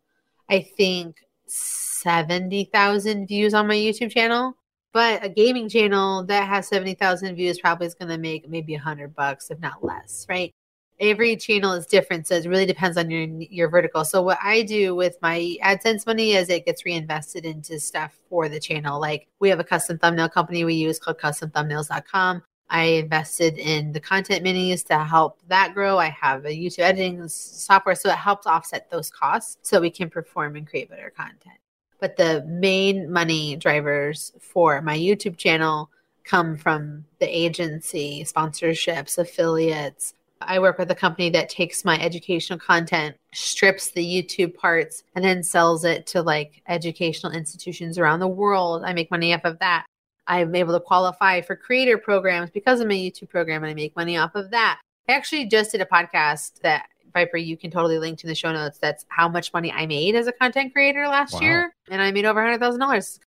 [0.49, 4.57] I think, 70,000 views on my YouTube channel.
[4.97, 8.79] But a gaming channel that has 70,000 views probably is going to make maybe a
[8.79, 10.55] hundred bucks, if not less, right?
[10.99, 12.27] Every channel is different.
[12.27, 14.07] So it really depends on your, your vertical.
[14.07, 18.49] So what I do with my AdSense money is it gets reinvested into stuff for
[18.49, 18.99] the channel.
[18.99, 22.43] Like we have a custom thumbnail company we use called customthumbnails.com.
[22.71, 25.99] I invested in the content minis to help that grow.
[25.99, 30.09] I have a YouTube editing software, so it helps offset those costs so we can
[30.09, 31.59] perform and create better content.
[32.01, 35.91] But the main money drivers for my YouTube channel
[36.25, 40.15] come from the agency, sponsorships, affiliates.
[40.41, 45.25] I work with a company that takes my educational content, strips the YouTube parts, and
[45.25, 48.83] then sells it to like educational institutions around the world.
[48.85, 49.87] I make money off of that.
[50.27, 53.97] I'm able to qualify for creator programs because of my YouTube program and I make
[53.97, 54.81] money off of that.
[55.09, 58.53] I actually just did a podcast that Viper, you can totally link to the show
[58.53, 58.77] notes.
[58.77, 61.41] That's how much money I made as a content creator last wow.
[61.41, 61.75] year.
[61.91, 63.19] And I made over $100,000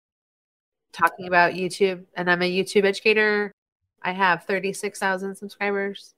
[0.94, 2.06] talking about YouTube.
[2.16, 3.52] And I'm a YouTube educator.
[4.04, 6.14] I have 36,000 subscribers,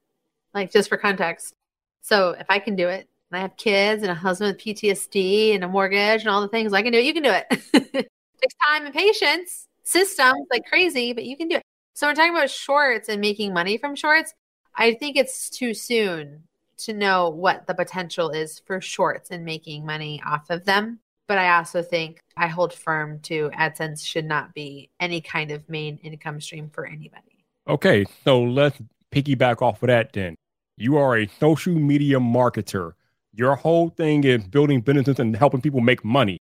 [0.52, 1.54] like just for context.
[2.02, 5.54] So if I can do it, and I have kids and a husband with PTSD
[5.54, 7.06] and a mortgage and all the things, I can do it.
[7.06, 7.46] You can do it.
[7.72, 7.92] it
[8.42, 11.62] takes time and patience, systems like crazy, but you can do it.
[11.94, 14.34] So we're talking about shorts and making money from shorts.
[14.76, 16.42] I think it's too soon
[16.78, 20.98] to know what the potential is for shorts and making money off of them.
[21.28, 25.68] But I also think I hold firm to AdSense should not be any kind of
[25.68, 27.44] main income stream for anybody.
[27.68, 28.76] Okay, so let's
[29.12, 30.34] piggyback off of that then.
[30.76, 32.92] You are a social media marketer.
[33.34, 36.38] Your whole thing is building businesses and helping people make money.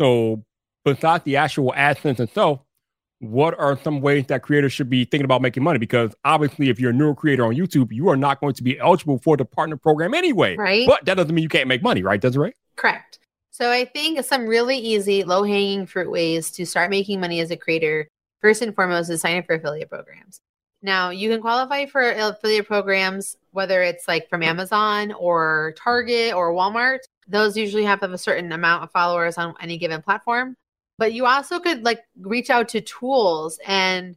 [0.00, 0.44] So,
[0.84, 2.60] besides the actual AdSense itself,
[3.20, 5.78] what are some ways that creators should be thinking about making money?
[5.78, 8.78] Because obviously, if you're a newer creator on YouTube, you are not going to be
[8.78, 10.56] eligible for the partner program anyway.
[10.56, 10.86] Right.
[10.86, 12.54] But that doesn't mean you can't make money, right, Desiree?
[12.76, 13.18] Correct.
[13.50, 17.50] So I think some really easy, low hanging fruit ways to start making money as
[17.50, 18.08] a creator,
[18.40, 20.40] first and foremost, is sign up for affiliate programs.
[20.82, 26.54] Now, you can qualify for affiliate programs, whether it's like from Amazon or Target or
[26.54, 27.00] Walmart.
[27.28, 30.56] Those usually have a certain amount of followers on any given platform
[31.00, 34.16] but you also could like reach out to tools and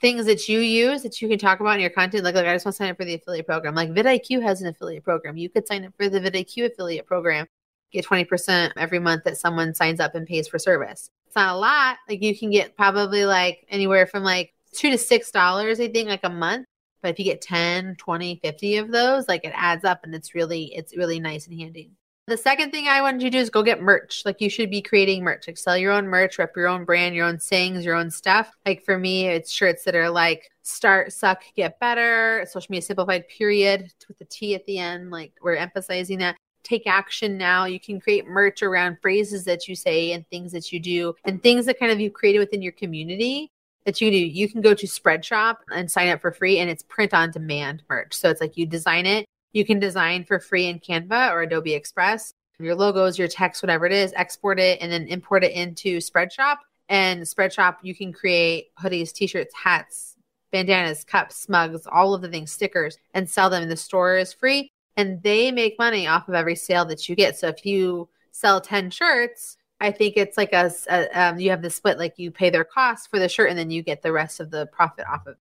[0.00, 2.24] things that you use that you can talk about in your content.
[2.24, 3.76] Like, like I just want to sign up for the affiliate program.
[3.76, 5.36] Like vidIQ has an affiliate program.
[5.36, 7.46] You could sign up for the vidIQ affiliate program,
[7.92, 11.08] get 20% every month that someone signs up and pays for service.
[11.28, 11.98] It's not a lot.
[12.08, 16.08] Like you can get probably like anywhere from like two to six dollars, I think,
[16.08, 16.66] like a month.
[17.00, 20.34] But if you get 10, 20, 50 of those, like it adds up and it's
[20.34, 21.92] really, it's really nice and handy.
[22.28, 24.20] The second thing I wanted you to do is go get merch.
[24.26, 27.14] Like you should be creating merch, like sell your own merch, rep your own brand,
[27.14, 28.54] your own sayings, your own stuff.
[28.66, 33.26] Like for me, it's shirts that are like start, suck, get better, social media simplified,
[33.28, 35.10] period, with the T at the end.
[35.10, 36.36] Like we're emphasizing that.
[36.64, 37.64] Take action now.
[37.64, 41.42] You can create merch around phrases that you say and things that you do and
[41.42, 43.50] things that kind of you created within your community
[43.86, 44.18] that you do.
[44.18, 47.84] You can go to Spreadshop and sign up for free and it's print on demand
[47.88, 48.12] merch.
[48.12, 51.74] So it's like you design it you can design for free in Canva or Adobe
[51.74, 55.98] Express your logos, your text, whatever it is, export it and then import it into
[55.98, 56.56] Spreadshop.
[56.88, 60.16] And Spreadshop, you can create hoodies, t shirts, hats,
[60.50, 63.62] bandanas, cups, mugs, all of the things, stickers, and sell them.
[63.62, 67.14] And the store is free and they make money off of every sale that you
[67.14, 67.38] get.
[67.38, 71.62] So if you sell 10 shirts, I think it's like a, a um, you have
[71.62, 74.10] the split, like you pay their cost for the shirt and then you get the
[74.10, 75.36] rest of the profit off of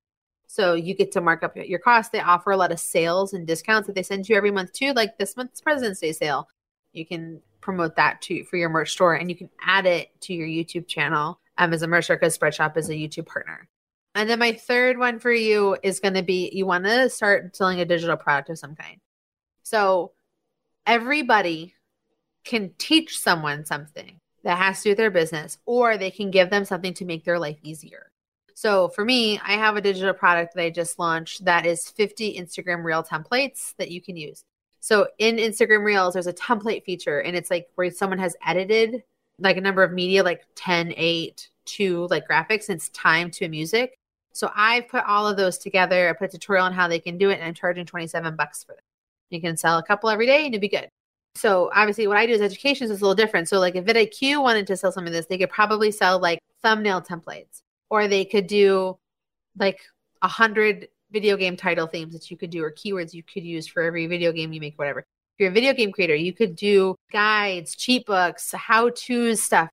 [0.57, 2.13] so you get to mark up your cost.
[2.13, 4.95] They offer a lot of sales and discounts that they send you every month too.
[4.95, 6.49] Like this month's President's Day sale,
[6.95, 10.33] you can promote that to for your merch store, and you can add it to
[10.33, 13.69] your YouTube channel um, as a merch store because Spreadshop is a YouTube partner.
[14.15, 17.55] And then my third one for you is going to be you want to start
[17.55, 18.99] selling a digital product of some kind.
[19.63, 20.13] So
[20.87, 21.75] everybody
[22.45, 26.49] can teach someone something that has to do with their business, or they can give
[26.49, 28.11] them something to make their life easier.
[28.57, 32.41] So for me, I have a digital product that I just launched that is 50
[32.41, 34.45] Instagram reel templates that you can use.
[34.81, 39.03] So in Instagram Reels, there's a template feature, and it's like where someone has edited
[39.39, 43.47] like a number of media, like 10, 8 to like graphics, and it's time to
[43.51, 43.99] music.
[44.33, 46.09] So I've put all of those together.
[46.09, 48.65] I put a tutorial on how they can do it, and I'm charging 27 bucks
[48.65, 48.81] for them.
[49.29, 50.89] You can sell a couple every day and it'd be good.
[51.35, 53.51] So obviously what I do as education is a little different.
[53.51, 56.39] So like if vidIQ wanted to sell some of this, they could probably sell like
[56.63, 57.61] thumbnail templates
[57.91, 58.99] or they could do
[59.59, 59.81] like
[60.23, 63.67] a hundred video game title themes that you could do or keywords you could use
[63.67, 65.01] for every video game you make whatever.
[65.01, 69.71] If you're a video game creator you could do guides cheat books how to stuff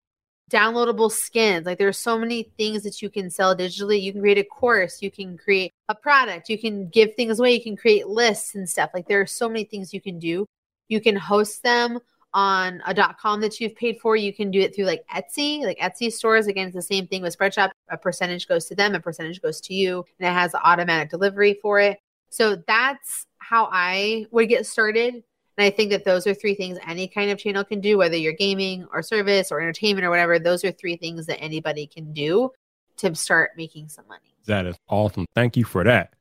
[0.53, 1.65] downloadable skins.
[1.65, 4.01] Like there's so many things that you can sell digitally.
[4.01, 5.01] You can create a course.
[5.01, 6.47] You can create a product.
[6.47, 7.53] You can give things away.
[7.55, 8.91] You can create lists and stuff.
[8.93, 10.45] Like there are so many things you can do.
[10.89, 11.99] You can host them
[12.33, 14.15] on a dot com that you've paid for.
[14.15, 16.47] You can do it through like Etsy, like Etsy stores.
[16.47, 17.71] Again, it's the same thing with Spreadshop.
[17.89, 21.59] A percentage goes to them, a percentage goes to you, and it has automatic delivery
[21.61, 21.99] for it.
[22.29, 25.23] So that's how I would get started.
[25.57, 28.15] And I think that those are three things any kind of channel can do, whether
[28.15, 30.39] you're gaming or service or entertainment or whatever.
[30.39, 32.49] Those are three things that anybody can do
[32.97, 34.33] to start making some money.
[34.47, 35.27] That is awesome.
[35.35, 36.13] Thank you for that.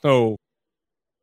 [0.00, 0.36] So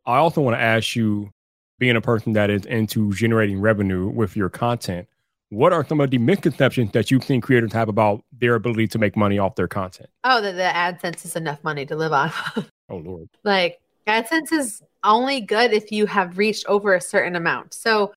[0.05, 1.32] I also want to ask you
[1.80, 5.08] being a person that is into generating revenue with your content,
[5.50, 9.00] what are some of the misconceptions that you think creators have about their ability to
[9.00, 10.10] make money off their content?
[10.24, 12.32] Oh, that the AdSense is enough money to live on.
[12.90, 13.30] oh, Lord.
[13.44, 17.74] Like, AdSense is only good if you have reached over a certain amount.
[17.74, 18.14] So,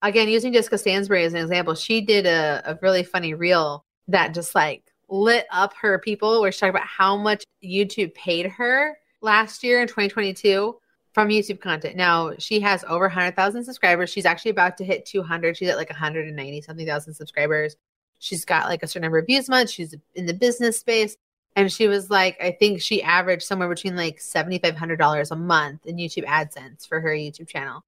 [0.00, 4.34] again, using Jessica Stansbury as an example, she did a, a really funny reel that
[4.34, 8.96] just like lit up her people where she talked about how much YouTube paid her
[9.20, 10.79] last year in 2022
[11.12, 11.96] from YouTube content.
[11.96, 14.10] Now she has over 100,000 subscribers.
[14.10, 15.56] She's actually about to hit 200.
[15.56, 17.76] She's at like 190 something thousand subscribers.
[18.18, 19.70] She's got like a certain number of views a month.
[19.70, 21.16] She's in the business space.
[21.56, 25.96] And she was like, I think she averaged somewhere between like $7,500 a month in
[25.96, 27.84] YouTube AdSense for her YouTube channel.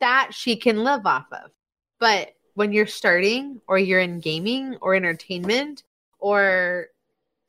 [0.00, 1.52] That she can live off of.
[1.98, 5.84] But when you're starting or you're in gaming or entertainment
[6.18, 6.88] or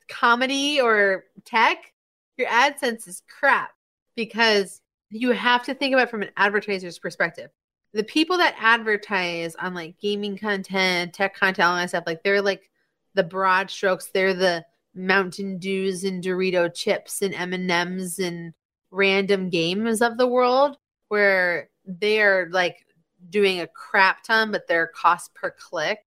[0.08, 1.92] comedy or tech,
[2.38, 3.74] your AdSense is crap
[4.16, 4.80] because
[5.10, 7.50] you have to think about from an advertiser's perspective.
[7.92, 12.42] The people that advertise on like gaming content, tech content, all that stuff, like they're
[12.42, 12.70] like
[13.14, 14.06] the broad strokes.
[14.06, 18.54] They're the Mountain Dews and Dorito chips and M and M's and
[18.90, 20.76] random games of the world,
[21.08, 22.84] where they are like
[23.30, 25.98] doing a crap ton, but their cost per click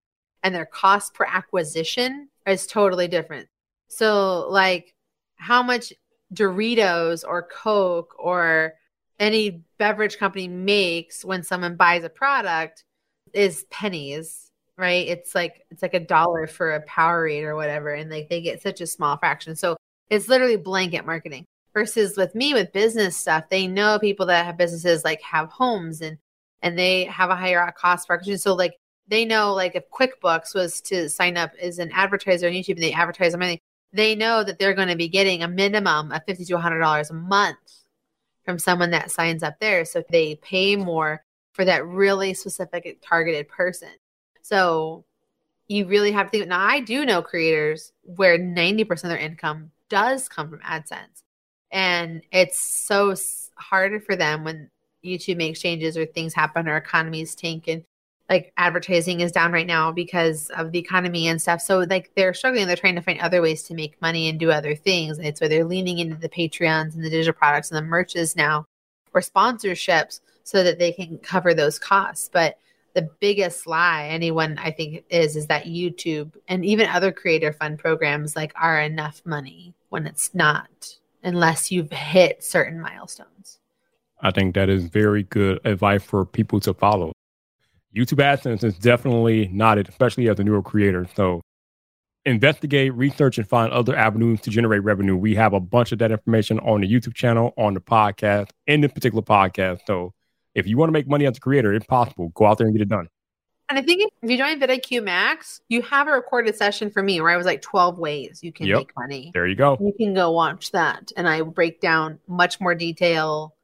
[0.42, 3.48] and their cost per acquisition is totally different.
[3.88, 4.94] So, like,
[5.36, 5.92] how much
[6.32, 8.74] Doritos or Coke or
[9.18, 12.84] any beverage company makes when someone buys a product
[13.32, 14.42] is pennies
[14.78, 15.08] right?
[15.08, 18.60] It's like it's like a dollar for a powerade or whatever and like they get
[18.60, 19.56] such a small fraction.
[19.56, 19.78] So
[20.10, 24.56] it's literally blanket marketing versus with me with business stuff they know people that have
[24.56, 26.16] businesses like have homes and
[26.62, 28.74] and they have a higher cost per so like
[29.08, 32.82] they know like if quickbooks was to sign up as an advertiser on youtube and
[32.82, 33.60] they advertise on anything
[33.92, 37.10] they know that they're going to be getting a minimum of fifty to hundred dollars
[37.10, 37.58] a month
[38.46, 39.84] from someone that signs up there.
[39.84, 41.22] So they pay more
[41.52, 43.90] for that really specific targeted person.
[44.40, 45.04] So
[45.66, 46.48] you really have to think.
[46.48, 51.22] Now, I do know creators where 90% of their income does come from AdSense.
[51.72, 53.14] And it's so
[53.56, 54.70] harder for them when
[55.04, 57.84] YouTube makes changes or things happen or economies tank and
[58.28, 61.60] like advertising is down right now because of the economy and stuff.
[61.60, 62.66] So like they're struggling.
[62.66, 65.18] They're trying to find other ways to make money and do other things.
[65.18, 68.36] And it's where they're leaning into the Patreons and the digital products and the merches
[68.36, 68.66] now
[69.14, 72.28] or sponsorships so that they can cover those costs.
[72.32, 72.58] But
[72.94, 77.78] the biggest lie anyone I think is is that YouTube and even other creator fund
[77.78, 83.58] programs like are enough money when it's not unless you've hit certain milestones.
[84.20, 87.12] I think that is very good advice for people to follow.
[87.96, 91.06] YouTube AdSense is definitely not it, especially as a newer creator.
[91.16, 91.40] So
[92.26, 95.16] investigate, research, and find other avenues to generate revenue.
[95.16, 98.82] We have a bunch of that information on the YouTube channel, on the podcast, in
[98.82, 99.80] this particular podcast.
[99.86, 100.12] So
[100.54, 102.28] if you want to make money as a creator, it's possible.
[102.34, 103.08] Go out there and get it done.
[103.68, 107.20] And I think if you join vidIQ Max, you have a recorded session for me
[107.20, 108.78] where I was like 12 ways you can yep.
[108.78, 109.32] make money.
[109.34, 109.76] There you go.
[109.80, 111.10] You can go watch that.
[111.16, 113.55] And I break down much more detail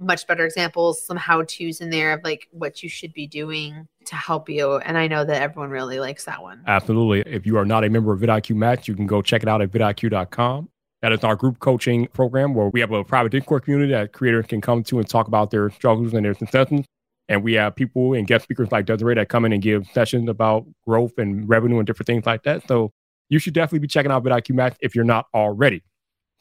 [0.00, 3.86] much better examples, some how to's in there of like what you should be doing
[4.06, 4.76] to help you.
[4.76, 6.62] And I know that everyone really likes that one.
[6.66, 7.20] Absolutely.
[7.32, 9.60] If you are not a member of vidIQ Max, you can go check it out
[9.60, 10.68] at vidIQ.com.
[11.02, 14.46] That is our group coaching program where we have a private Discord community that creators
[14.46, 16.84] can come to and talk about their struggles and their successes.
[17.28, 20.28] And we have people and guest speakers like Desiree that come in and give sessions
[20.28, 22.66] about growth and revenue and different things like that.
[22.66, 22.92] So
[23.28, 25.82] you should definitely be checking out vidIQ Max if you're not already.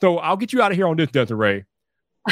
[0.01, 1.65] So I'll get you out of here on this, Desiree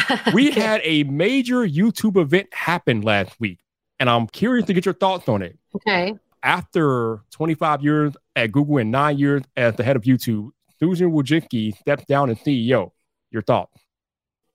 [0.34, 3.60] we had a major YouTube event happen last week,
[4.00, 5.58] and I'm curious to get your thoughts on it.
[5.76, 6.16] Okay.
[6.44, 11.76] After 25 years at Google and nine years as the head of YouTube, Susan Wojcicki
[11.78, 12.92] steps down as CEO.
[13.32, 13.78] Your thoughts?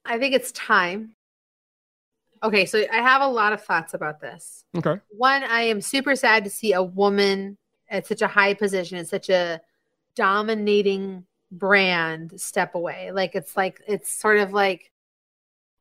[0.04, 1.14] I think it's time.
[2.42, 4.64] Okay, so I have a lot of thoughts about this.
[4.76, 5.00] Okay.
[5.10, 9.08] One, I am super sad to see a woman at such a high position, at
[9.08, 9.60] such a
[10.16, 13.12] dominating brand step away.
[13.12, 14.91] Like it's like it's sort of like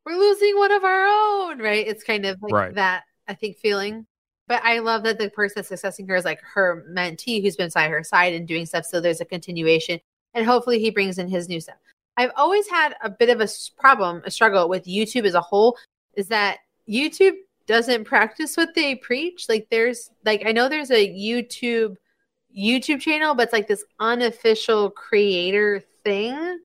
[0.05, 1.87] we're losing one of our own, right?
[1.87, 2.75] It's kind of like right.
[2.75, 4.05] that, I think, feeling.
[4.47, 7.71] But I love that the person that's successing her is like her mentee who's been
[7.73, 8.85] by her side and doing stuff.
[8.85, 9.99] So there's a continuation.
[10.33, 11.77] And hopefully he brings in his new stuff.
[12.17, 13.47] I've always had a bit of a
[13.77, 15.77] problem, a struggle with YouTube as a whole,
[16.15, 17.35] is that YouTube
[17.67, 19.45] doesn't practice what they preach.
[19.47, 21.95] Like there's like I know there's a YouTube
[22.57, 26.59] YouTube channel, but it's like this unofficial creator thing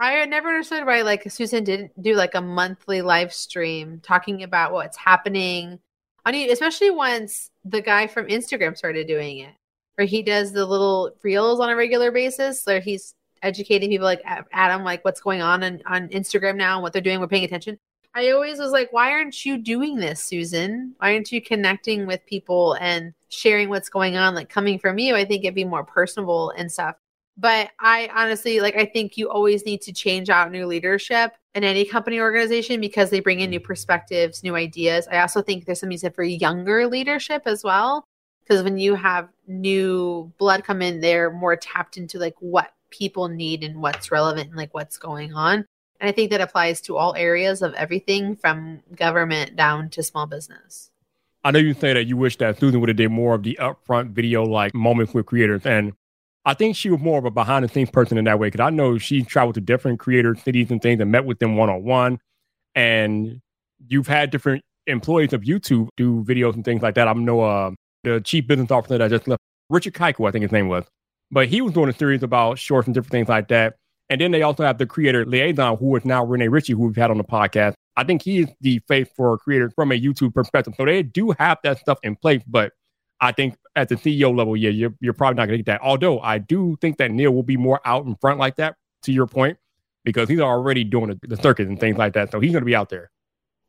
[0.00, 4.72] I never understood why like Susan didn't do like a monthly live stream talking about
[4.72, 5.78] what's happening
[6.24, 9.54] on you, especially once the guy from Instagram started doing it,
[9.96, 14.22] where he does the little reels on a regular basis, where he's educating people like
[14.52, 17.20] Adam, like what's going on on, on Instagram now and what they're doing.
[17.20, 17.78] We're paying attention.
[18.14, 20.94] I always was like, why aren't you doing this, Susan?
[20.96, 24.34] Why aren't you connecting with people and sharing what's going on?
[24.34, 26.96] Like coming from you, I think it'd be more personable and stuff.
[27.40, 31.64] But I honestly like I think you always need to change out new leadership in
[31.64, 33.64] any company organization because they bring in new mm.
[33.64, 35.08] perspectives, new ideas.
[35.10, 38.04] I also think there's something said for younger leadership as well.
[38.42, 43.28] Because when you have new blood come in, they're more tapped into like what people
[43.28, 45.64] need and what's relevant and like what's going on.
[46.00, 50.26] And I think that applies to all areas of everything from government down to small
[50.26, 50.90] business.
[51.42, 53.56] I know you say that you wish that Susan would have did more of the
[53.60, 55.64] upfront video like moments with creators.
[55.64, 55.92] And
[56.44, 58.64] I think she was more of a behind the scenes person in that way because
[58.64, 61.68] I know she traveled to different creator cities and things and met with them one
[61.68, 62.18] on one.
[62.74, 63.40] And
[63.88, 67.08] you've had different employees of YouTube do videos and things like that.
[67.08, 67.70] I know uh,
[68.04, 70.84] the chief business officer that just left, Richard Keiko, I think his name was,
[71.30, 73.76] but he was doing a series about shorts and different things like that.
[74.08, 76.96] And then they also have the creator liaison, who is now Rene Ritchie, who we've
[76.96, 77.74] had on the podcast.
[77.96, 80.74] I think he is the face for creators from a YouTube perspective.
[80.76, 82.72] So they do have that stuff in place, but
[83.20, 85.80] I think at the CEO level, yeah, you're, you're probably not going to get that.
[85.82, 89.12] Although I do think that Neal will be more out in front like that, to
[89.12, 89.58] your point,
[90.04, 92.30] because he's already doing the, circuit and things like that.
[92.30, 93.10] So he's going to be out there.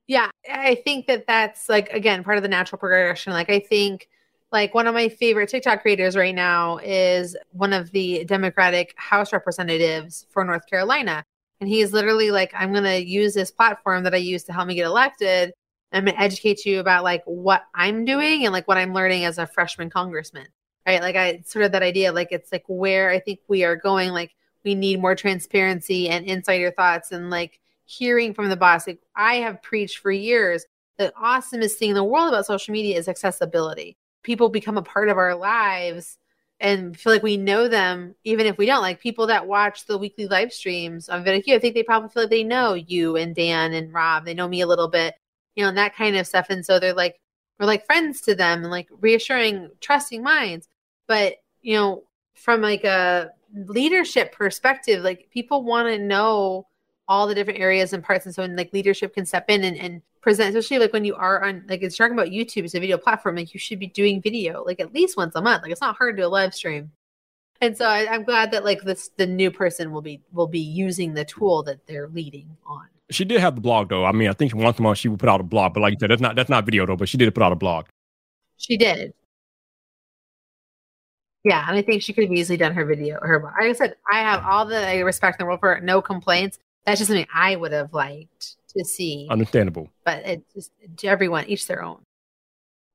[0.07, 3.33] Yeah, I think that that's like, again, part of the natural progression.
[3.33, 4.09] Like, I think
[4.51, 9.31] like one of my favorite TikTok creators right now is one of the Democratic House
[9.31, 11.23] representatives for North Carolina.
[11.61, 14.67] And he's literally like, I'm going to use this platform that I use to help
[14.67, 15.53] me get elected
[15.91, 19.25] I'm going to educate you about like what I'm doing and like what I'm learning
[19.25, 20.47] as a freshman congressman.
[20.85, 21.01] Right.
[21.01, 24.09] Like I sort of that idea, like it's like where I think we are going,
[24.11, 24.33] like
[24.63, 28.87] we need more transparency and insider thoughts and like hearing from the boss.
[28.87, 30.65] Like I have preached for years
[30.97, 33.97] the awesomest thing in the world about social media is accessibility.
[34.23, 36.17] People become a part of our lives
[36.59, 38.81] and feel like we know them, even if we don't.
[38.81, 42.23] Like people that watch the weekly live streams on VidIQ, I think they probably feel
[42.23, 44.25] like they know you and Dan and Rob.
[44.25, 45.15] They know me a little bit,
[45.55, 46.47] you know, and that kind of stuff.
[46.49, 47.19] And so they're like,
[47.59, 50.67] we're like friends to them and like reassuring, trusting minds.
[51.07, 52.03] But, you know,
[52.35, 56.67] from like a leadership perspective, like people want to know
[57.07, 58.25] all the different areas and parts.
[58.25, 61.15] And so when like leadership can step in and, and present, especially like when you
[61.15, 63.87] are on like it's talking about YouTube as a video platform, like you should be
[63.87, 65.63] doing video like at least once a month.
[65.63, 66.91] Like it's not hard to do a live stream.
[67.59, 70.59] And so I, I'm glad that like this the new person will be will be
[70.59, 72.87] using the tool that they're leading on.
[73.11, 74.05] She did have the blog though.
[74.05, 75.93] I mean, I think once a month she would put out a blog, but like
[75.93, 76.95] you said, that's not that's not video though.
[76.95, 77.85] But she did put out a blog.
[78.57, 79.13] She did.
[81.43, 83.19] Yeah, and I think she could have easily done her video.
[83.19, 86.01] Her, like I said, I have all the respect in the world for her, no
[86.01, 86.59] complaints.
[86.85, 89.27] That's just something I would have liked to see.
[89.29, 89.89] Understandable.
[90.05, 92.01] But it's just to everyone, each their own.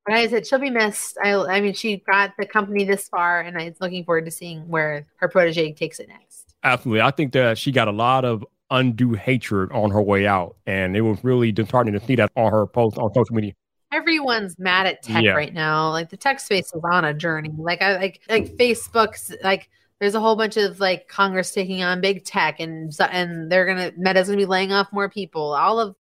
[0.07, 1.19] But I said she'll be missed.
[1.23, 4.69] I, I mean, she got the company this far, and I'm looking forward to seeing
[4.69, 6.55] where her protege takes it next.
[6.63, 10.57] Absolutely, I think that she got a lot of undue hatred on her way out,
[10.67, 13.53] and it was really disheartening to see that on her post on social media.
[13.93, 15.33] Everyone's mad at tech Yeah.
[15.33, 15.91] right now.
[15.91, 17.53] Like the tech space is on a journey.
[17.57, 19.69] Like I like like Facebook's like
[20.01, 23.93] there's a whole bunch of like Congress taking on big tech and and they're gonna
[23.97, 25.55] Meta's gonna be laying off more people.
[25.55, 25.95] All of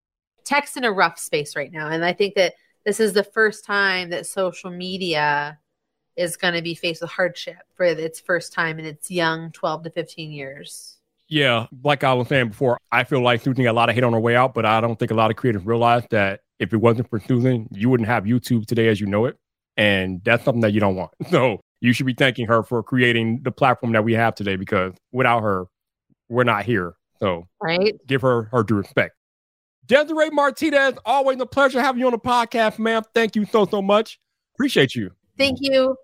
[0.44, 2.54] tech's in a rough space right now, and I think that
[2.84, 5.58] this is the first time that social media
[6.16, 9.82] is going to be faced with hardship for its first time in its young 12
[9.84, 10.95] to 15 years.
[11.28, 14.04] Yeah, like I was saying before, I feel like Susan got a lot of hate
[14.04, 16.72] on her way out, but I don't think a lot of creators realize that if
[16.72, 19.36] it wasn't for Susan, you wouldn't have YouTube today as you know it.
[19.76, 21.10] And that's something that you don't want.
[21.30, 24.94] So you should be thanking her for creating the platform that we have today because
[25.12, 25.66] without her,
[26.28, 26.94] we're not here.
[27.20, 27.94] So Right?
[28.06, 29.14] give her her due respect.
[29.84, 33.02] Desiree Martinez, always a pleasure having you on the podcast, ma'am.
[33.14, 34.18] Thank you so, so much.
[34.54, 35.10] Appreciate you.
[35.38, 35.96] Thank you.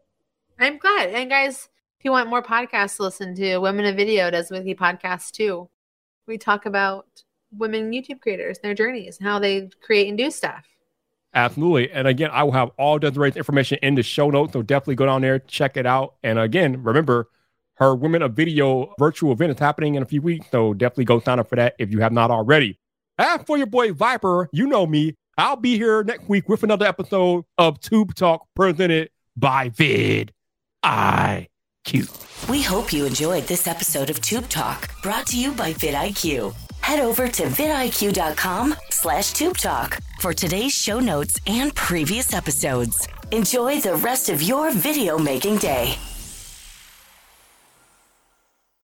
[0.58, 1.10] I'm glad.
[1.10, 1.68] And guys,
[2.02, 5.70] if you want more podcasts to listen to, Women of Video does weekly podcasts too.
[6.26, 7.06] We talk about
[7.52, 10.66] women YouTube creators, their journeys, and how they create and do stuff.
[11.32, 11.92] Absolutely.
[11.92, 14.52] And again, I will have all Desiree's information in the show notes.
[14.52, 16.14] So definitely go down there, check it out.
[16.24, 17.28] And again, remember
[17.74, 20.48] her Women of Video virtual event is happening in a few weeks.
[20.50, 22.80] So definitely go sign up for that if you have not already.
[23.16, 25.14] As for your boy Viper, you know me.
[25.38, 30.32] I'll be here next week with another episode of Tube Talk presented by Vid
[31.84, 32.48] IQ.
[32.48, 36.54] We hope you enjoyed this episode of Tube Talk, brought to you by vidIQ.
[36.80, 43.08] Head over to vidIQ.com slash Tube Talk for today's show notes and previous episodes.
[43.30, 45.94] Enjoy the rest of your video making day.